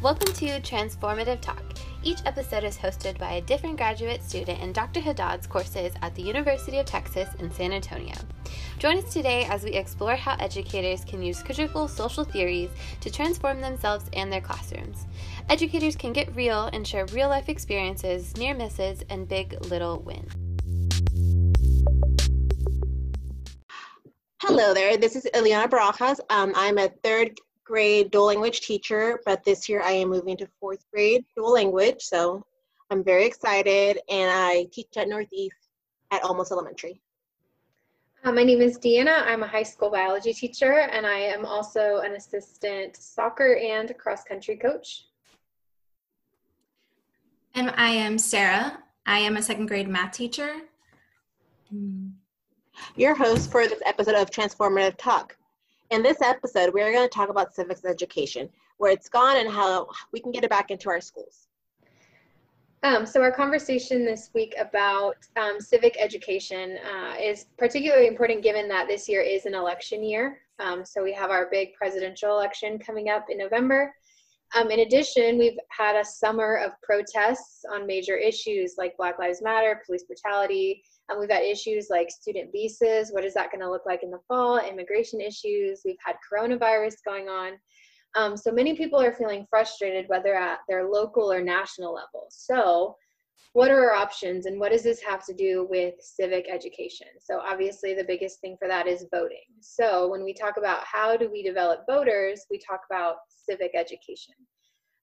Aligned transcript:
Welcome 0.00 0.32
to 0.34 0.60
Transformative 0.60 1.40
Talk. 1.40 1.60
Each 2.04 2.20
episode 2.24 2.62
is 2.62 2.78
hosted 2.78 3.18
by 3.18 3.32
a 3.32 3.40
different 3.40 3.78
graduate 3.78 4.22
student 4.22 4.60
in 4.60 4.72
Dr. 4.72 5.00
Haddad's 5.00 5.48
courses 5.48 5.92
at 6.02 6.14
the 6.14 6.22
University 6.22 6.78
of 6.78 6.86
Texas 6.86 7.28
in 7.40 7.50
San 7.50 7.72
Antonio. 7.72 8.14
Join 8.78 8.98
us 8.98 9.12
today 9.12 9.44
as 9.46 9.64
we 9.64 9.72
explore 9.72 10.14
how 10.14 10.36
educators 10.38 11.04
can 11.04 11.20
use 11.20 11.42
critical 11.42 11.88
social 11.88 12.22
theories 12.22 12.70
to 13.00 13.10
transform 13.10 13.60
themselves 13.60 14.04
and 14.12 14.32
their 14.32 14.40
classrooms. 14.40 15.06
Educators 15.50 15.96
can 15.96 16.12
get 16.12 16.32
real 16.36 16.70
and 16.72 16.86
share 16.86 17.06
real 17.06 17.28
life 17.28 17.48
experiences, 17.48 18.36
near 18.36 18.54
misses, 18.54 19.02
and 19.10 19.26
big 19.26 19.60
little 19.64 19.98
wins. 19.98 20.30
Hello 24.42 24.72
there, 24.72 24.96
this 24.96 25.16
is 25.16 25.26
Iliana 25.34 25.68
Barajas. 25.68 26.20
Um, 26.30 26.52
I'm 26.54 26.78
a 26.78 26.88
third 27.02 27.36
grade 27.68 28.10
dual 28.10 28.24
language 28.24 28.62
teacher, 28.62 29.20
but 29.26 29.44
this 29.44 29.68
year 29.68 29.82
I 29.82 29.92
am 29.92 30.08
moving 30.08 30.38
to 30.38 30.48
fourth 30.58 30.84
grade 30.90 31.24
dual 31.36 31.52
language. 31.52 32.00
So 32.00 32.42
I'm 32.90 33.04
very 33.04 33.26
excited 33.26 34.00
and 34.08 34.30
I 34.32 34.66
teach 34.72 34.96
at 34.96 35.08
Northeast 35.08 35.68
at 36.10 36.24
Almost 36.24 36.50
Elementary. 36.50 37.02
Uh, 38.24 38.32
my 38.32 38.42
name 38.42 38.62
is 38.62 38.78
Deanna. 38.78 39.22
I'm 39.26 39.42
a 39.42 39.46
high 39.46 39.62
school 39.62 39.90
biology 39.90 40.32
teacher 40.32 40.72
and 40.72 41.06
I 41.06 41.18
am 41.18 41.44
also 41.44 41.98
an 41.98 42.14
assistant 42.14 42.96
soccer 42.96 43.56
and 43.56 43.96
cross 43.98 44.24
country 44.24 44.56
coach. 44.56 45.04
And 47.54 47.70
I 47.76 47.90
am 47.90 48.18
Sarah. 48.18 48.78
I 49.06 49.18
am 49.18 49.36
a 49.36 49.42
second 49.42 49.66
grade 49.66 49.88
math 49.88 50.12
teacher. 50.12 50.62
Your 52.96 53.14
host 53.14 53.52
for 53.52 53.68
this 53.68 53.82
episode 53.84 54.14
of 54.14 54.30
Transformative 54.30 54.96
Talk. 54.96 55.36
In 55.90 56.02
this 56.02 56.20
episode, 56.20 56.74
we're 56.74 56.92
going 56.92 57.08
to 57.08 57.14
talk 57.14 57.30
about 57.30 57.54
civics 57.54 57.86
education, 57.86 58.50
where 58.76 58.92
it's 58.92 59.08
gone 59.08 59.38
and 59.38 59.48
how 59.48 59.88
we 60.12 60.20
can 60.20 60.30
get 60.30 60.44
it 60.44 60.50
back 60.50 60.70
into 60.70 60.90
our 60.90 61.00
schools. 61.00 61.48
Um, 62.82 63.06
so 63.06 63.22
our 63.22 63.32
conversation 63.32 64.04
this 64.04 64.30
week 64.34 64.54
about 64.60 65.16
um, 65.36 65.58
civic 65.60 65.96
education 65.98 66.76
uh, 66.84 67.14
is 67.18 67.46
particularly 67.56 68.06
important 68.06 68.42
given 68.42 68.68
that 68.68 68.86
this 68.86 69.08
year 69.08 69.22
is 69.22 69.46
an 69.46 69.54
election 69.54 70.04
year. 70.04 70.40
Um, 70.58 70.84
so 70.84 71.02
we 71.02 71.12
have 71.14 71.30
our 71.30 71.48
big 71.50 71.72
presidential 71.72 72.32
election 72.32 72.78
coming 72.78 73.08
up 73.08 73.26
in 73.30 73.38
November. 73.38 73.94
Um, 74.54 74.70
in 74.70 74.80
addition, 74.80 75.38
we've 75.38 75.58
had 75.70 75.96
a 75.96 76.04
summer 76.04 76.56
of 76.56 76.72
protests 76.82 77.64
on 77.72 77.86
major 77.86 78.16
issues 78.16 78.74
like 78.76 78.96
Black 78.98 79.18
Lives 79.18 79.40
Matter, 79.42 79.82
police 79.86 80.04
brutality, 80.04 80.82
um, 81.10 81.20
we've 81.20 81.30
had 81.30 81.42
issues 81.42 81.88
like 81.90 82.10
student 82.10 82.50
visas. 82.52 83.10
What 83.10 83.24
is 83.24 83.34
that 83.34 83.50
going 83.50 83.60
to 83.60 83.70
look 83.70 83.86
like 83.86 84.02
in 84.02 84.10
the 84.10 84.20
fall? 84.28 84.58
Immigration 84.58 85.20
issues. 85.20 85.82
We've 85.84 85.96
had 86.04 86.16
coronavirus 86.30 86.96
going 87.04 87.28
on. 87.28 87.52
Um, 88.16 88.36
so 88.36 88.50
many 88.50 88.74
people 88.74 89.00
are 89.00 89.12
feeling 89.12 89.46
frustrated, 89.50 90.08
whether 90.08 90.34
at 90.34 90.60
their 90.68 90.88
local 90.88 91.32
or 91.32 91.42
national 91.42 91.94
level. 91.94 92.26
So, 92.30 92.96
what 93.54 93.70
are 93.70 93.90
our 93.90 93.94
options, 93.94 94.46
and 94.46 94.60
what 94.60 94.72
does 94.72 94.82
this 94.82 95.00
have 95.00 95.24
to 95.24 95.34
do 95.34 95.66
with 95.70 95.94
civic 96.00 96.46
education? 96.50 97.06
So, 97.20 97.40
obviously, 97.40 97.94
the 97.94 98.04
biggest 98.04 98.40
thing 98.40 98.56
for 98.58 98.68
that 98.68 98.86
is 98.86 99.06
voting. 99.12 99.44
So, 99.60 100.08
when 100.08 100.24
we 100.24 100.34
talk 100.34 100.56
about 100.58 100.84
how 100.84 101.16
do 101.16 101.30
we 101.30 101.42
develop 101.42 101.80
voters, 101.88 102.46
we 102.50 102.58
talk 102.58 102.80
about 102.90 103.16
civic 103.28 103.72
education. 103.74 104.34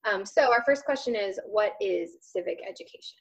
Um, 0.03 0.25
so, 0.25 0.51
our 0.51 0.63
first 0.65 0.85
question 0.85 1.15
is 1.15 1.39
what 1.45 1.73
is 1.79 2.17
civic 2.21 2.59
education? 2.67 3.17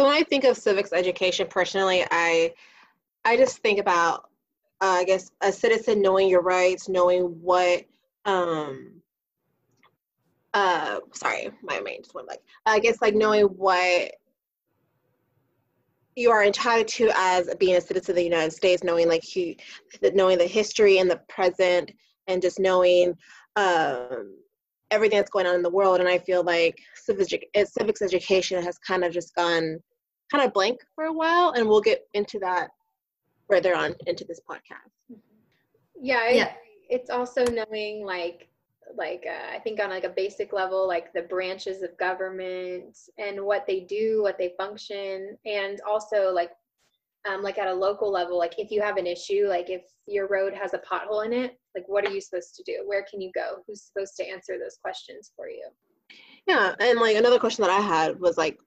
So 0.00 0.06
when 0.06 0.14
I 0.14 0.22
think 0.22 0.44
of 0.44 0.56
civics 0.56 0.94
education 0.94 1.46
personally, 1.46 2.06
I 2.10 2.54
I 3.26 3.36
just 3.36 3.58
think 3.58 3.78
about 3.78 4.30
uh, 4.80 4.96
I 5.00 5.04
guess 5.04 5.30
a 5.42 5.52
citizen 5.52 6.00
knowing 6.00 6.30
your 6.30 6.40
rights, 6.40 6.88
knowing 6.88 7.24
what 7.42 7.84
um 8.24 9.02
uh 10.54 11.00
sorry, 11.12 11.50
my 11.62 11.80
mind 11.80 11.98
just 12.04 12.14
went 12.14 12.28
like 12.28 12.40
I 12.64 12.78
guess 12.78 13.02
like 13.02 13.14
knowing 13.14 13.44
what 13.44 14.12
you 16.16 16.30
are 16.30 16.44
entitled 16.44 16.88
to 16.88 17.10
as 17.14 17.54
being 17.56 17.76
a 17.76 17.80
citizen 17.82 18.12
of 18.12 18.16
the 18.16 18.24
United 18.24 18.54
States, 18.54 18.82
knowing 18.82 19.06
like 19.06 19.24
who, 19.34 19.52
knowing 20.14 20.38
the 20.38 20.46
history 20.46 20.96
and 20.96 21.10
the 21.10 21.20
present, 21.28 21.92
and 22.26 22.40
just 22.40 22.58
knowing 22.58 23.14
um, 23.56 24.34
everything 24.90 25.18
that's 25.18 25.30
going 25.30 25.46
on 25.46 25.56
in 25.56 25.62
the 25.62 25.68
world. 25.68 26.00
And 26.00 26.08
I 26.08 26.16
feel 26.16 26.42
like 26.42 26.80
civics, 26.94 27.34
civics 27.66 28.00
education 28.00 28.62
has 28.62 28.78
kind 28.78 29.04
of 29.04 29.12
just 29.12 29.34
gone 29.34 29.78
kind 30.30 30.44
of 30.44 30.52
blank 30.52 30.80
for 30.94 31.04
a 31.04 31.12
while, 31.12 31.52
and 31.52 31.68
we'll 31.68 31.80
get 31.80 32.06
into 32.14 32.38
that 32.40 32.70
further 33.48 33.74
on 33.74 33.94
into 34.06 34.24
this 34.24 34.40
podcast. 34.48 35.16
Yeah, 36.00 36.30
yeah. 36.30 36.52
it's 36.88 37.10
also 37.10 37.44
knowing 37.44 38.04
like 38.04 38.48
like 38.96 39.24
uh, 39.28 39.54
I 39.54 39.58
think 39.60 39.80
on 39.80 39.90
like 39.90 40.04
a 40.04 40.10
basic 40.10 40.52
level, 40.52 40.86
like 40.86 41.12
the 41.12 41.22
branches 41.22 41.82
of 41.82 41.96
government 41.98 42.96
and 43.18 43.40
what 43.40 43.66
they 43.66 43.80
do, 43.80 44.22
what 44.22 44.38
they 44.38 44.54
function, 44.58 45.36
and 45.44 45.80
also 45.88 46.32
like 46.32 46.50
um, 47.28 47.42
like 47.42 47.58
at 47.58 47.68
a 47.68 47.74
local 47.74 48.10
level, 48.10 48.38
like 48.38 48.58
if 48.58 48.70
you 48.70 48.80
have 48.80 48.96
an 48.96 49.06
issue, 49.06 49.46
like 49.46 49.68
if 49.68 49.82
your 50.06 50.26
road 50.28 50.54
has 50.54 50.72
a 50.72 50.78
pothole 50.78 51.24
in 51.26 51.32
it, 51.32 51.58
like 51.74 51.84
what 51.86 52.06
are 52.06 52.10
you 52.10 52.20
supposed 52.20 52.54
to 52.56 52.62
do? 52.64 52.82
Where 52.86 53.04
can 53.10 53.20
you 53.20 53.30
go? 53.34 53.58
Who's 53.66 53.82
supposed 53.82 54.16
to 54.16 54.28
answer 54.28 54.58
those 54.58 54.78
questions 54.82 55.32
for 55.36 55.48
you? 55.48 55.68
Yeah, 56.46 56.74
and 56.80 56.98
like 56.98 57.16
another 57.16 57.38
question 57.38 57.62
that 57.62 57.70
I 57.70 57.80
had 57.80 58.18
was 58.18 58.38
like, 58.38 58.58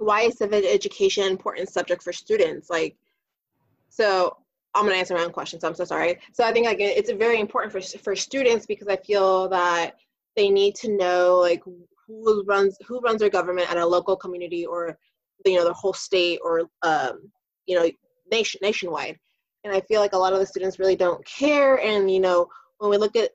why 0.00 0.22
is 0.22 0.38
civic 0.38 0.64
education 0.64 1.24
an 1.24 1.30
important 1.30 1.68
subject 1.68 2.02
for 2.02 2.12
students? 2.12 2.70
Like, 2.70 2.96
so 3.90 4.36
I'm 4.74 4.84
gonna 4.84 4.96
answer 4.96 5.14
my 5.14 5.24
own 5.24 5.32
question, 5.32 5.60
so 5.60 5.68
I'm 5.68 5.74
so 5.74 5.84
sorry. 5.84 6.18
So 6.32 6.42
I 6.42 6.52
think 6.52 6.66
like 6.66 6.80
it's 6.80 7.10
very 7.12 7.38
important 7.38 7.70
for 7.70 7.98
for 7.98 8.16
students 8.16 8.64
because 8.64 8.88
I 8.88 8.96
feel 8.96 9.48
that 9.50 9.96
they 10.36 10.48
need 10.48 10.74
to 10.76 10.96
know 10.96 11.36
like 11.38 11.62
who 12.06 12.42
runs 12.46 12.78
who 12.86 13.00
runs 13.00 13.20
their 13.20 13.28
government 13.28 13.70
at 13.70 13.76
a 13.76 13.86
local 13.86 14.16
community 14.16 14.64
or 14.64 14.98
you 15.44 15.56
know 15.56 15.64
the 15.64 15.74
whole 15.74 15.92
state 15.92 16.38
or 16.42 16.62
um, 16.82 17.30
you 17.66 17.78
know 17.78 17.90
nation 18.32 18.58
nationwide. 18.62 19.18
And 19.64 19.74
I 19.74 19.80
feel 19.82 20.00
like 20.00 20.14
a 20.14 20.18
lot 20.18 20.32
of 20.32 20.38
the 20.38 20.46
students 20.46 20.78
really 20.78 20.96
don't 20.96 21.22
care. 21.26 21.78
And 21.80 22.10
you 22.10 22.20
know 22.20 22.48
when 22.78 22.90
we 22.90 22.96
look 22.96 23.16
at 23.16 23.32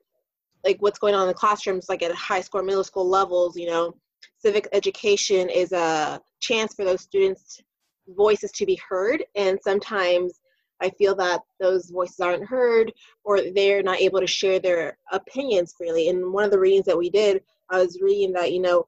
like 0.64 0.78
what's 0.80 0.98
going 0.98 1.14
on 1.14 1.22
in 1.22 1.28
the 1.28 1.34
classrooms, 1.34 1.88
like 1.88 2.02
at 2.02 2.12
high 2.12 2.40
school, 2.40 2.62
middle 2.62 2.82
school 2.82 3.08
levels, 3.08 3.56
you 3.56 3.66
know, 3.66 3.94
civic 4.38 4.68
education 4.72 5.48
is 5.48 5.70
a 5.72 6.20
chance 6.46 6.74
for 6.74 6.84
those 6.84 7.02
students' 7.02 7.60
voices 8.08 8.52
to 8.52 8.66
be 8.66 8.80
heard. 8.88 9.24
And 9.34 9.58
sometimes 9.62 10.40
I 10.80 10.90
feel 10.90 11.14
that 11.16 11.40
those 11.58 11.90
voices 11.90 12.20
aren't 12.20 12.46
heard 12.46 12.92
or 13.24 13.40
they're 13.54 13.82
not 13.82 14.00
able 14.00 14.20
to 14.20 14.26
share 14.26 14.58
their 14.58 14.98
opinions 15.12 15.74
freely. 15.76 16.08
And 16.08 16.32
one 16.32 16.44
of 16.44 16.50
the 16.50 16.58
readings 16.58 16.84
that 16.86 16.98
we 16.98 17.10
did, 17.10 17.42
I 17.70 17.78
was 17.78 18.00
reading 18.00 18.32
that, 18.34 18.52
you 18.52 18.60
know, 18.60 18.86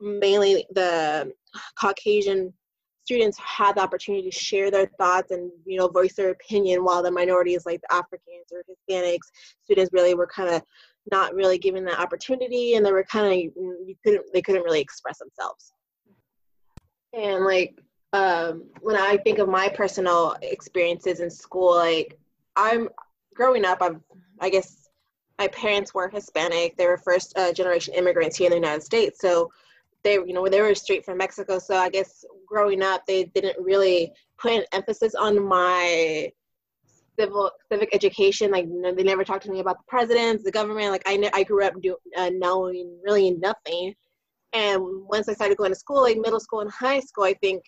mainly 0.00 0.66
the 0.74 1.32
Caucasian 1.80 2.52
students 3.04 3.38
had 3.38 3.76
the 3.76 3.80
opportunity 3.82 4.28
to 4.28 4.36
share 4.36 4.70
their 4.70 4.86
thoughts 4.98 5.30
and 5.30 5.50
you 5.66 5.78
know 5.78 5.86
voice 5.86 6.14
their 6.14 6.30
opinion 6.30 6.82
while 6.82 7.02
the 7.02 7.10
minorities 7.10 7.66
like 7.66 7.80
the 7.82 7.94
africans 7.94 8.46
or 8.50 8.64
hispanics 8.64 9.30
students 9.62 9.92
really 9.92 10.14
were 10.14 10.26
kind 10.26 10.48
of 10.48 10.62
not 11.12 11.34
really 11.34 11.58
given 11.58 11.84
that 11.84 12.00
opportunity 12.00 12.74
and 12.74 12.84
they 12.84 12.92
were 12.92 13.04
kind 13.04 13.26
of 13.26 13.32
you 13.34 13.94
couldn't 14.02 14.24
they 14.32 14.40
couldn't 14.40 14.62
really 14.62 14.80
express 14.80 15.18
themselves 15.18 15.72
and 17.16 17.44
like 17.44 17.78
um, 18.12 18.64
when 18.80 18.96
i 18.96 19.16
think 19.18 19.38
of 19.38 19.48
my 19.48 19.68
personal 19.68 20.36
experiences 20.42 21.20
in 21.20 21.30
school 21.30 21.74
like 21.74 22.18
i'm 22.56 22.88
growing 23.34 23.64
up 23.64 23.78
i'm 23.80 24.02
i 24.40 24.48
guess 24.48 24.88
my 25.38 25.48
parents 25.48 25.92
were 25.92 26.08
hispanic 26.08 26.76
they 26.76 26.86
were 26.86 26.98
first 26.98 27.36
uh, 27.36 27.52
generation 27.52 27.94
immigrants 27.94 28.36
here 28.36 28.46
in 28.46 28.50
the 28.50 28.56
united 28.56 28.82
states 28.82 29.20
so 29.20 29.50
they 30.02 30.14
you 30.14 30.32
know 30.32 30.46
they 30.48 30.60
were 30.60 30.74
straight 30.74 31.04
from 31.04 31.18
mexico 31.18 31.58
so 31.58 31.76
i 31.76 31.88
guess 31.88 32.24
growing 32.46 32.82
up 32.82 33.04
they 33.06 33.24
didn't 33.24 33.56
really 33.60 34.12
put 34.38 34.52
an 34.52 34.64
emphasis 34.72 35.14
on 35.14 35.42
my 35.42 36.30
civil 37.18 37.50
civic 37.70 37.94
education. 37.94 38.50
Like 38.50 38.66
you 38.66 38.80
know, 38.80 38.94
they 38.94 39.02
never 39.02 39.24
talked 39.24 39.44
to 39.44 39.50
me 39.50 39.60
about 39.60 39.78
the 39.78 39.84
presidents, 39.88 40.44
the 40.44 40.50
government. 40.50 40.90
Like 40.90 41.02
I, 41.06 41.30
I 41.32 41.42
grew 41.44 41.64
up 41.64 41.80
do, 41.80 41.96
uh, 42.16 42.30
knowing 42.32 42.98
really 43.02 43.30
nothing. 43.32 43.94
And 44.54 44.80
once 45.08 45.28
I 45.28 45.34
started 45.34 45.58
going 45.58 45.72
to 45.72 45.78
school, 45.78 46.02
like 46.02 46.16
middle 46.16 46.40
school 46.40 46.60
and 46.60 46.70
high 46.70 47.00
school, 47.00 47.24
I 47.24 47.34
think 47.34 47.62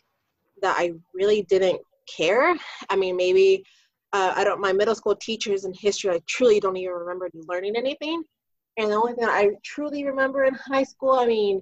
that 0.63 0.77
I 0.79 0.93
really 1.15 1.43
didn't 1.43 1.81
care. 2.17 2.57
I 2.89 2.97
mean, 2.97 3.17
maybe 3.17 3.65
uh, 4.13 4.33
I 4.37 4.45
don't. 4.45 4.61
My 4.61 4.73
middle 4.73 4.95
school 4.95 5.17
teachers 5.17 5.65
in 5.65 5.75
history, 5.75 6.11
I 6.13 6.21
truly 6.29 6.61
don't 6.61 6.77
even 6.77 6.95
remember 6.95 7.29
learning 7.49 7.75
anything. 7.77 8.23
And 8.79 8.91
the 8.91 8.95
only 8.95 9.15
thing 9.15 9.25
I 9.25 9.51
truly 9.65 10.05
remember 10.05 10.45
in 10.45 10.55
high 10.55 10.85
school, 10.85 11.13
I 11.13 11.27
mean, 11.27 11.61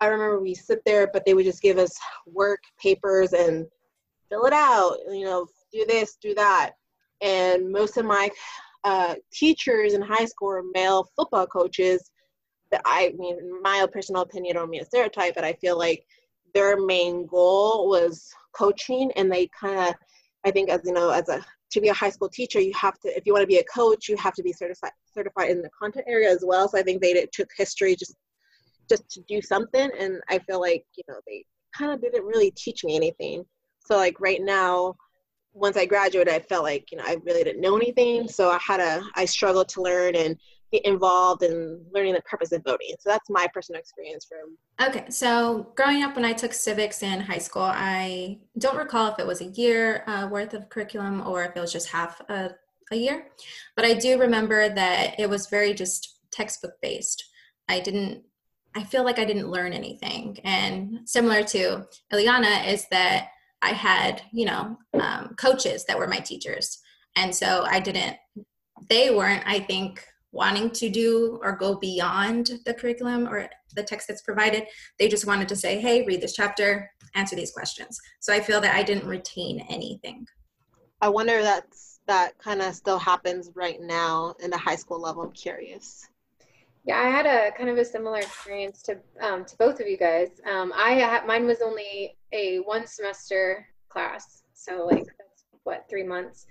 I 0.00 0.06
remember 0.06 0.40
we 0.40 0.54
sit 0.54 0.80
there, 0.86 1.08
but 1.12 1.24
they 1.26 1.34
would 1.34 1.44
just 1.44 1.62
give 1.62 1.78
us 1.78 1.98
work, 2.26 2.60
papers, 2.80 3.32
and 3.32 3.66
fill 4.28 4.46
it 4.46 4.52
out. 4.52 4.96
You 5.10 5.24
know, 5.24 5.46
do 5.72 5.84
this, 5.86 6.16
do 6.20 6.34
that 6.34 6.72
and 7.24 7.70
most 7.72 7.96
of 7.96 8.04
my 8.04 8.30
uh, 8.84 9.14
teachers 9.32 9.94
in 9.94 10.02
high 10.02 10.26
school 10.26 10.48
were 10.48 10.64
male 10.74 11.08
football 11.16 11.46
coaches 11.46 12.10
I 12.84 13.14
mean, 13.16 13.62
my 13.62 13.86
personal 13.92 14.22
opinion, 14.22 14.56
don't 14.56 14.70
mean 14.70 14.82
a 14.82 14.84
stereotype, 14.84 15.34
but 15.34 15.44
I 15.44 15.52
feel 15.54 15.78
like 15.78 16.04
their 16.54 16.80
main 16.80 17.26
goal 17.26 17.88
was 17.88 18.28
coaching, 18.52 19.10
and 19.16 19.30
they 19.30 19.48
kind 19.58 19.88
of, 19.90 19.94
I 20.44 20.50
think, 20.50 20.70
as 20.70 20.80
you 20.84 20.92
know, 20.92 21.10
as 21.10 21.28
a 21.28 21.44
to 21.74 21.80
be 21.80 21.88
a 21.88 21.94
high 21.94 22.10
school 22.10 22.28
teacher, 22.28 22.60
you 22.60 22.72
have 22.74 22.98
to, 23.00 23.08
if 23.16 23.26
you 23.26 23.32
want 23.32 23.42
to 23.42 23.48
be 23.48 23.58
a 23.58 23.64
coach, 23.64 24.08
you 24.08 24.16
have 24.16 24.34
to 24.34 24.42
be 24.42 24.52
certified 24.52 24.92
certified 25.12 25.50
in 25.50 25.60
the 25.60 25.70
content 25.76 26.04
area 26.08 26.30
as 26.30 26.44
well. 26.46 26.68
So 26.68 26.78
I 26.78 26.82
think 26.82 27.02
they 27.02 27.26
took 27.32 27.48
history 27.56 27.96
just 27.96 28.14
just 28.88 29.08
to 29.10 29.20
do 29.28 29.40
something, 29.40 29.90
and 29.98 30.20
I 30.28 30.38
feel 30.40 30.60
like 30.60 30.84
you 30.96 31.04
know 31.08 31.20
they 31.26 31.44
kind 31.76 31.92
of 31.92 32.00
didn't 32.00 32.24
really 32.24 32.52
teach 32.52 32.84
me 32.84 32.96
anything. 32.96 33.44
So 33.80 33.96
like 33.96 34.20
right 34.20 34.40
now, 34.40 34.94
once 35.52 35.76
I 35.76 35.86
graduated, 35.86 36.32
I 36.32 36.40
felt 36.40 36.64
like 36.64 36.90
you 36.92 36.98
know 36.98 37.04
I 37.06 37.16
really 37.24 37.44
didn't 37.44 37.60
know 37.60 37.76
anything. 37.76 38.28
So 38.28 38.50
I 38.50 38.58
had 38.58 38.80
a 38.80 39.02
I 39.14 39.24
struggled 39.24 39.68
to 39.70 39.82
learn 39.82 40.14
and 40.16 40.36
get 40.72 40.84
involved 40.84 41.42
in 41.42 41.84
learning 41.92 42.14
the 42.14 42.22
purpose 42.22 42.52
of 42.52 42.62
voting. 42.64 42.94
So 43.00 43.10
that's 43.10 43.30
my 43.30 43.46
personal 43.52 43.80
experience 43.80 44.26
from. 44.26 44.56
Okay, 44.88 45.08
so 45.10 45.72
growing 45.76 46.02
up 46.02 46.16
when 46.16 46.24
I 46.24 46.32
took 46.32 46.52
civics 46.52 47.02
in 47.02 47.20
high 47.20 47.38
school, 47.38 47.62
I 47.62 48.38
don't 48.58 48.76
recall 48.76 49.12
if 49.12 49.18
it 49.18 49.26
was 49.26 49.40
a 49.40 49.46
year 49.46 50.04
uh, 50.06 50.28
worth 50.30 50.54
of 50.54 50.68
curriculum 50.68 51.22
or 51.26 51.44
if 51.44 51.56
it 51.56 51.60
was 51.60 51.72
just 51.72 51.88
half 51.88 52.20
a, 52.28 52.50
a 52.90 52.96
year, 52.96 53.28
but 53.76 53.84
I 53.84 53.94
do 53.94 54.18
remember 54.18 54.68
that 54.68 55.18
it 55.18 55.28
was 55.28 55.46
very 55.46 55.74
just 55.74 56.18
textbook 56.30 56.74
based. 56.82 57.24
I 57.68 57.80
didn't. 57.80 58.22
I 58.76 58.82
feel 58.82 59.04
like 59.04 59.20
I 59.20 59.24
didn't 59.24 59.48
learn 59.48 59.72
anything, 59.72 60.38
and 60.42 61.08
similar 61.08 61.44
to 61.44 61.86
Iliana 62.12 62.66
is 62.66 62.86
that 62.90 63.28
I 63.64 63.70
had, 63.70 64.20
you 64.30 64.44
know, 64.44 64.76
um, 65.00 65.34
coaches 65.38 65.86
that 65.86 65.98
were 65.98 66.06
my 66.06 66.18
teachers. 66.18 66.78
And 67.16 67.34
so 67.34 67.64
I 67.66 67.80
didn't, 67.80 68.16
they 68.90 69.10
weren't, 69.10 69.42
I 69.46 69.60
think, 69.60 70.04
wanting 70.34 70.68
to 70.68 70.90
do 70.90 71.38
or 71.42 71.52
go 71.56 71.76
beyond 71.76 72.50
the 72.66 72.74
curriculum 72.74 73.28
or 73.28 73.48
the 73.76 73.82
text 73.82 74.08
that's 74.08 74.22
provided. 74.22 74.64
They 74.98 75.08
just 75.08 75.26
wanted 75.26 75.48
to 75.48 75.56
say, 75.56 75.80
hey, 75.80 76.04
read 76.04 76.20
this 76.20 76.34
chapter, 76.34 76.90
answer 77.14 77.36
these 77.36 77.52
questions. 77.52 77.98
So 78.20 78.34
I 78.34 78.40
feel 78.40 78.60
that 78.60 78.74
I 78.74 78.82
didn't 78.82 79.06
retain 79.06 79.60
anything. 79.70 80.26
I 81.00 81.08
wonder 81.08 81.38
if 81.38 81.44
that's 81.44 82.00
that 82.06 82.36
kind 82.38 82.60
of 82.60 82.74
still 82.74 82.98
happens 82.98 83.50
right 83.54 83.80
now 83.80 84.34
in 84.42 84.50
the 84.50 84.58
high 84.58 84.76
school 84.76 85.00
level. 85.00 85.22
I'm 85.22 85.32
curious. 85.32 86.06
Yeah, 86.84 86.98
I 86.98 87.08
had 87.08 87.24
a 87.24 87.50
kind 87.56 87.70
of 87.70 87.78
a 87.78 87.84
similar 87.84 88.18
experience 88.18 88.82
to 88.82 88.98
um, 89.20 89.44
to 89.46 89.56
both 89.56 89.80
of 89.80 89.86
you 89.86 89.96
guys. 89.96 90.28
Um, 90.50 90.70
I 90.76 90.90
had, 90.92 91.26
mine 91.26 91.46
was 91.46 91.62
only 91.62 92.16
a 92.32 92.58
one 92.58 92.86
semester 92.86 93.66
class, 93.88 94.42
so 94.52 94.86
like 94.90 95.06
that's 95.06 95.44
what 95.62 95.86
three 95.88 96.02
months, 96.02 96.46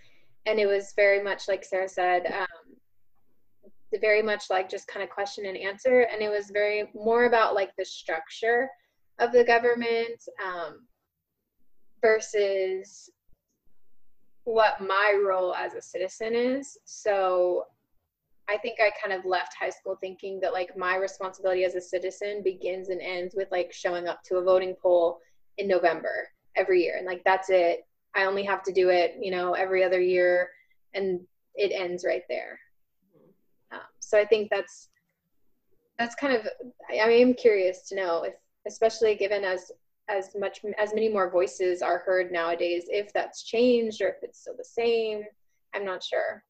and 0.47 0.57
it 0.57 0.65
was 0.65 0.93
very 0.95 1.21
much 1.21 1.47
like 1.47 1.63
Sarah 1.63 1.87
said, 1.87 2.25
um, 2.25 2.75
very 4.01 4.21
much 4.21 4.49
like 4.49 4.69
just 4.69 4.87
kind 4.87 5.03
of 5.03 5.09
question 5.09 5.45
and 5.45 5.57
answer 5.57 6.07
and 6.11 6.21
it 6.21 6.29
was 6.29 6.49
very 6.51 6.89
more 6.93 7.25
about 7.25 7.55
like 7.55 7.71
the 7.77 7.85
structure 7.85 8.69
of 9.19 9.31
the 9.31 9.43
government 9.43 10.21
um, 10.43 10.87
versus 12.01 13.09
what 14.45 14.81
my 14.81 15.17
role 15.25 15.53
as 15.55 15.73
a 15.73 15.81
citizen 15.81 16.35
is. 16.35 16.77
So 16.85 17.65
i 18.49 18.57
think 18.57 18.77
i 18.79 18.91
kind 19.01 19.17
of 19.17 19.25
left 19.25 19.53
high 19.59 19.69
school 19.69 19.97
thinking 20.01 20.39
that 20.41 20.53
like 20.53 20.77
my 20.77 20.97
responsibility 20.97 21.63
as 21.63 21.75
a 21.75 21.81
citizen 21.81 22.41
begins 22.43 22.89
and 22.89 23.01
ends 23.01 23.35
with 23.35 23.47
like 23.51 23.71
showing 23.71 24.07
up 24.07 24.21
to 24.23 24.35
a 24.35 24.43
voting 24.43 24.75
poll 24.81 25.19
in 25.57 25.67
november 25.67 26.27
every 26.55 26.83
year 26.83 26.95
and 26.97 27.07
like 27.07 27.23
that's 27.23 27.49
it. 27.49 27.85
I 28.15 28.25
only 28.25 28.43
have 28.43 28.61
to 28.63 28.73
do 28.73 28.89
it 28.89 29.15
you 29.21 29.31
know 29.31 29.53
every 29.53 29.83
other 29.83 29.99
year 30.01 30.49
and 30.93 31.21
it 31.55 31.71
ends 31.73 32.03
right 32.05 32.23
there 32.29 32.59
so 34.13 34.19
I 34.19 34.25
think 34.25 34.49
that's 34.51 34.89
that's 35.97 36.13
kind 36.13 36.35
of 36.35 36.47
I, 36.91 36.99
I 36.99 37.09
am 37.09 37.33
curious 37.33 37.87
to 37.89 37.95
know 37.95 38.23
if, 38.23 38.35
especially 38.67 39.15
given 39.15 39.43
as 39.43 39.71
as 40.07 40.35
much 40.37 40.59
as 40.77 40.93
many 40.93 41.09
more 41.09 41.31
voices 41.31 41.81
are 41.81 41.99
heard 41.99 42.31
nowadays, 42.31 42.85
if 42.89 43.11
that's 43.13 43.43
changed 43.43 44.01
or 44.01 44.09
if 44.09 44.17
it's 44.21 44.41
still 44.41 44.55
the 44.55 44.63
same. 44.63 45.23
I'm 45.73 45.83
not 45.83 46.03
sure. 46.03 46.43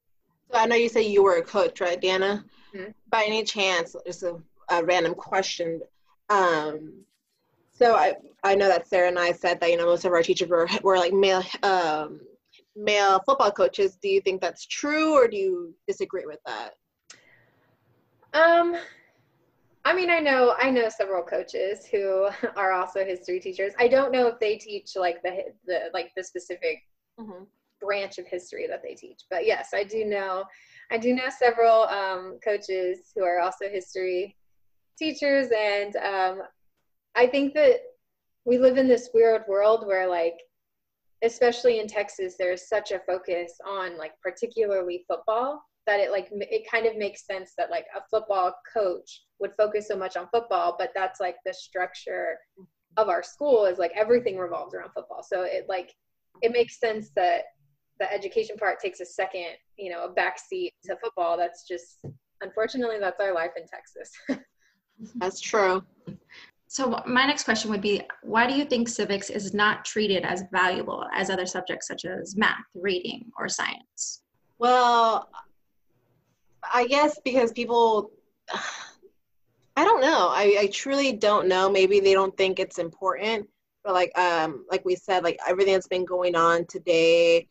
So 0.51 0.57
I 0.59 0.65
know 0.65 0.75
you 0.75 0.89
say 0.89 1.03
you 1.03 1.23
were 1.23 1.37
a 1.37 1.41
coach, 1.41 1.79
right, 1.79 2.01
Deanna? 2.01 2.43
Mm-hmm. 2.75 2.91
By 3.09 3.23
any 3.25 3.43
chance, 3.43 3.95
just 4.05 4.23
a, 4.23 4.35
a 4.69 4.83
random 4.83 5.13
question. 5.13 5.81
Um, 6.29 7.05
so 7.71 7.95
I 7.95 8.15
I 8.43 8.55
know 8.55 8.67
that 8.67 8.89
Sarah 8.89 9.07
and 9.07 9.17
I 9.17 9.31
said 9.31 9.61
that 9.61 9.71
you 9.71 9.77
know 9.77 9.85
most 9.85 10.03
of 10.03 10.11
our 10.11 10.21
teachers 10.21 10.49
were 10.49 10.67
were 10.83 10.97
like 10.97 11.13
male 11.13 11.43
um, 11.61 12.19
male 12.75 13.21
football 13.25 13.51
coaches. 13.51 13.97
Do 14.01 14.09
you 14.09 14.19
think 14.19 14.41
that's 14.41 14.65
true, 14.65 15.13
or 15.13 15.29
do 15.29 15.37
you 15.37 15.73
disagree 15.87 16.25
with 16.25 16.39
that? 16.45 16.73
Um, 18.33 18.75
I 19.85 19.93
mean, 19.93 20.09
I 20.09 20.19
know 20.19 20.55
I 20.59 20.69
know 20.69 20.89
several 20.89 21.23
coaches 21.23 21.85
who 21.85 22.29
are 22.55 22.71
also 22.71 23.03
history 23.03 23.39
teachers. 23.39 23.73
I 23.79 23.87
don't 23.87 24.11
know 24.11 24.27
if 24.27 24.39
they 24.39 24.57
teach 24.57 24.95
like 24.95 25.21
the 25.21 25.45
the 25.65 25.89
like 25.93 26.11
the 26.15 26.23
specific 26.23 26.83
mm-hmm. 27.19 27.43
branch 27.81 28.17
of 28.17 28.27
history 28.27 28.67
that 28.67 28.81
they 28.83 28.95
teach, 28.95 29.23
but 29.29 29.45
yes, 29.45 29.69
I 29.73 29.83
do 29.83 30.05
know 30.05 30.45
I 30.91 30.97
do 30.97 31.13
know 31.13 31.29
several 31.29 31.83
um, 31.83 32.39
coaches 32.43 33.11
who 33.15 33.23
are 33.23 33.39
also 33.39 33.69
history 33.69 34.35
teachers, 34.97 35.47
and 35.57 35.95
um, 35.97 36.41
I 37.15 37.27
think 37.27 37.53
that 37.53 37.79
we 38.45 38.57
live 38.57 38.77
in 38.77 38.87
this 38.87 39.09
weird 39.13 39.43
world 39.47 39.85
where 39.85 40.07
like 40.07 40.37
especially 41.23 41.79
in 41.79 41.87
Texas, 41.87 42.35
there's 42.37 42.67
such 42.67 42.91
a 42.91 42.99
focus 42.99 43.53
on 43.65 43.97
like 43.97 44.11
particularly 44.21 45.05
football 45.07 45.63
that 45.85 45.99
it 45.99 46.11
like 46.11 46.29
it 46.31 46.69
kind 46.69 46.85
of 46.85 46.97
makes 46.97 47.25
sense 47.25 47.53
that 47.57 47.69
like 47.69 47.85
a 47.95 48.01
football 48.09 48.53
coach 48.73 49.23
would 49.39 49.53
focus 49.55 49.87
so 49.87 49.97
much 49.97 50.15
on 50.15 50.27
football 50.31 50.75
but 50.77 50.91
that's 50.95 51.19
like 51.19 51.35
the 51.45 51.53
structure 51.53 52.37
of 52.97 53.09
our 53.09 53.23
school 53.23 53.65
is 53.65 53.77
like 53.77 53.91
everything 53.95 54.37
revolves 54.37 54.73
around 54.73 54.91
football. 54.93 55.23
So 55.23 55.43
it 55.43 55.65
like 55.67 55.93
it 56.41 56.51
makes 56.51 56.79
sense 56.79 57.09
that 57.15 57.43
the 57.99 58.11
education 58.11 58.57
part 58.57 58.79
takes 58.79 58.99
a 58.99 59.05
second 59.05 59.53
you 59.77 59.91
know 59.91 60.05
a 60.05 60.13
backseat 60.13 60.71
to 60.85 60.97
football. 61.03 61.37
That's 61.37 61.67
just 61.67 61.99
unfortunately 62.41 62.97
that's 62.99 63.19
our 63.19 63.33
life 63.33 63.51
in 63.57 63.63
texas. 63.67 64.11
That's 65.15 65.41
true. 65.41 65.83
So 66.67 67.01
my 67.05 67.25
next 67.25 67.43
question 67.43 67.69
would 67.71 67.81
be 67.81 68.03
why 68.21 68.47
do 68.47 68.53
you 68.53 68.63
think 68.63 68.87
civics 68.87 69.29
is 69.29 69.53
not 69.53 69.83
treated 69.83 70.23
as 70.23 70.43
valuable 70.51 71.05
as 71.13 71.29
other 71.29 71.47
subjects 71.47 71.87
such 71.87 72.05
as 72.05 72.37
math 72.37 72.63
reading 72.75 73.31
or 73.37 73.49
science? 73.49 74.21
Well 74.59 75.29
I 76.71 76.87
guess 76.87 77.19
because 77.23 77.51
people, 77.51 78.11
I 79.75 79.83
don't 79.83 80.01
know. 80.01 80.29
I, 80.29 80.57
I 80.59 80.67
truly 80.67 81.13
don't 81.13 81.47
know. 81.47 81.69
Maybe 81.69 81.99
they 81.99 82.13
don't 82.13 82.35
think 82.37 82.59
it's 82.59 82.77
important. 82.77 83.47
But 83.83 83.93
like 83.93 84.17
um 84.17 84.65
like 84.71 84.85
we 84.85 84.95
said, 84.95 85.23
like 85.23 85.39
everything 85.47 85.73
that's 85.73 85.87
been 85.87 86.05
going 86.05 86.35
on 86.35 86.65
today, 86.67 87.47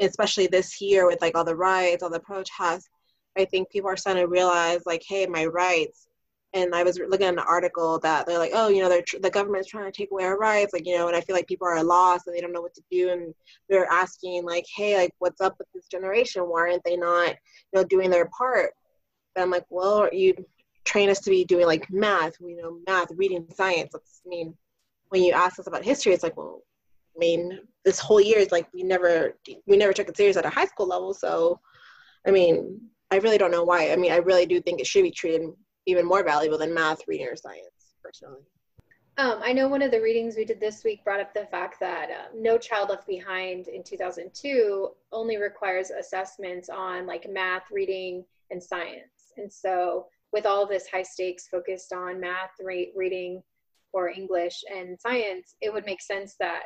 especially 0.00 0.46
this 0.46 0.80
year 0.80 1.06
with 1.06 1.20
like 1.20 1.36
all 1.36 1.44
the 1.44 1.56
riots, 1.56 2.02
all 2.02 2.10
the 2.10 2.20
protests, 2.20 2.88
I 3.36 3.44
think 3.44 3.70
people 3.70 3.90
are 3.90 3.96
starting 3.96 4.22
to 4.22 4.28
realize 4.28 4.86
like, 4.86 5.02
hey, 5.06 5.26
my 5.26 5.46
rights. 5.46 6.06
And 6.54 6.72
I 6.72 6.84
was 6.84 7.00
looking 7.00 7.26
at 7.26 7.32
an 7.32 7.40
article 7.40 7.98
that 7.98 8.26
they're 8.26 8.38
like, 8.38 8.52
oh, 8.54 8.68
you 8.68 8.80
know, 8.80 8.88
they're 8.88 9.02
tr- 9.02 9.18
the 9.20 9.28
government's 9.28 9.68
trying 9.68 9.90
to 9.90 9.96
take 9.96 10.12
away 10.12 10.22
our 10.22 10.38
rights, 10.38 10.72
like, 10.72 10.86
you 10.86 10.96
know, 10.96 11.08
and 11.08 11.16
I 11.16 11.20
feel 11.20 11.34
like 11.34 11.48
people 11.48 11.66
are 11.66 11.82
lost 11.82 12.28
and 12.28 12.34
they 12.34 12.40
don't 12.40 12.52
know 12.52 12.60
what 12.60 12.74
to 12.74 12.82
do, 12.92 13.10
and 13.10 13.34
they're 13.68 13.90
asking 13.90 14.44
like, 14.44 14.64
hey, 14.76 14.96
like, 14.96 15.10
what's 15.18 15.40
up 15.40 15.56
with 15.58 15.66
this 15.74 15.86
generation? 15.88 16.42
Why 16.42 16.60
aren't 16.60 16.84
they 16.84 16.96
not, 16.96 17.30
you 17.30 17.34
know, 17.74 17.84
doing 17.84 18.08
their 18.08 18.26
part? 18.26 18.70
And 19.34 19.42
I'm 19.42 19.50
like, 19.50 19.64
well, 19.68 20.08
you 20.12 20.34
train 20.84 21.10
us 21.10 21.18
to 21.20 21.30
be 21.30 21.44
doing 21.44 21.66
like 21.66 21.90
math, 21.90 22.34
you 22.40 22.56
know, 22.56 22.78
math, 22.86 23.08
reading, 23.16 23.46
science. 23.52 23.90
That's, 23.92 24.20
I 24.24 24.28
mean, 24.28 24.54
when 25.08 25.24
you 25.24 25.32
ask 25.32 25.58
us 25.58 25.66
about 25.66 25.84
history, 25.84 26.12
it's 26.12 26.22
like, 26.22 26.36
well, 26.36 26.62
I 27.16 27.18
mean, 27.18 27.60
this 27.84 27.98
whole 27.98 28.20
year 28.20 28.38
is 28.38 28.52
like 28.52 28.68
we 28.72 28.82
never 28.82 29.36
we 29.66 29.76
never 29.76 29.92
took 29.92 30.08
it 30.08 30.16
serious 30.16 30.36
at 30.36 30.46
a 30.46 30.50
high 30.50 30.66
school 30.66 30.86
level. 30.86 31.14
So, 31.14 31.60
I 32.26 32.30
mean, 32.30 32.80
I 33.10 33.16
really 33.16 33.38
don't 33.38 33.50
know 33.50 33.64
why. 33.64 33.92
I 33.92 33.96
mean, 33.96 34.12
I 34.12 34.16
really 34.16 34.46
do 34.46 34.60
think 34.60 34.80
it 34.80 34.86
should 34.86 35.02
be 35.02 35.10
treated 35.10 35.42
even 35.86 36.06
more 36.06 36.22
valuable 36.24 36.58
than 36.58 36.72
math, 36.72 37.06
reading, 37.06 37.28
or 37.28 37.36
science, 37.36 37.94
personally. 38.02 38.40
Um, 39.16 39.40
I 39.44 39.52
know 39.52 39.68
one 39.68 39.82
of 39.82 39.92
the 39.92 40.00
readings 40.00 40.34
we 40.36 40.44
did 40.44 40.58
this 40.58 40.82
week 40.82 41.04
brought 41.04 41.20
up 41.20 41.32
the 41.32 41.46
fact 41.46 41.78
that 41.78 42.10
uh, 42.10 42.28
No 42.34 42.58
Child 42.58 42.88
Left 42.88 43.06
Behind 43.06 43.68
in 43.68 43.84
2002 43.84 44.88
only 45.12 45.36
requires 45.36 45.90
assessments 45.90 46.68
on 46.68 47.06
like 47.06 47.30
math, 47.30 47.70
reading, 47.70 48.24
and 48.50 48.60
science. 48.62 49.32
And 49.36 49.52
so, 49.52 50.06
with 50.32 50.46
all 50.46 50.66
this 50.66 50.88
high 50.88 51.04
stakes 51.04 51.46
focused 51.46 51.92
on 51.92 52.18
math, 52.18 52.50
re- 52.60 52.92
reading, 52.96 53.40
or 53.92 54.08
English 54.08 54.64
and 54.74 54.98
science, 55.00 55.54
it 55.60 55.72
would 55.72 55.86
make 55.86 56.02
sense 56.02 56.34
that, 56.40 56.64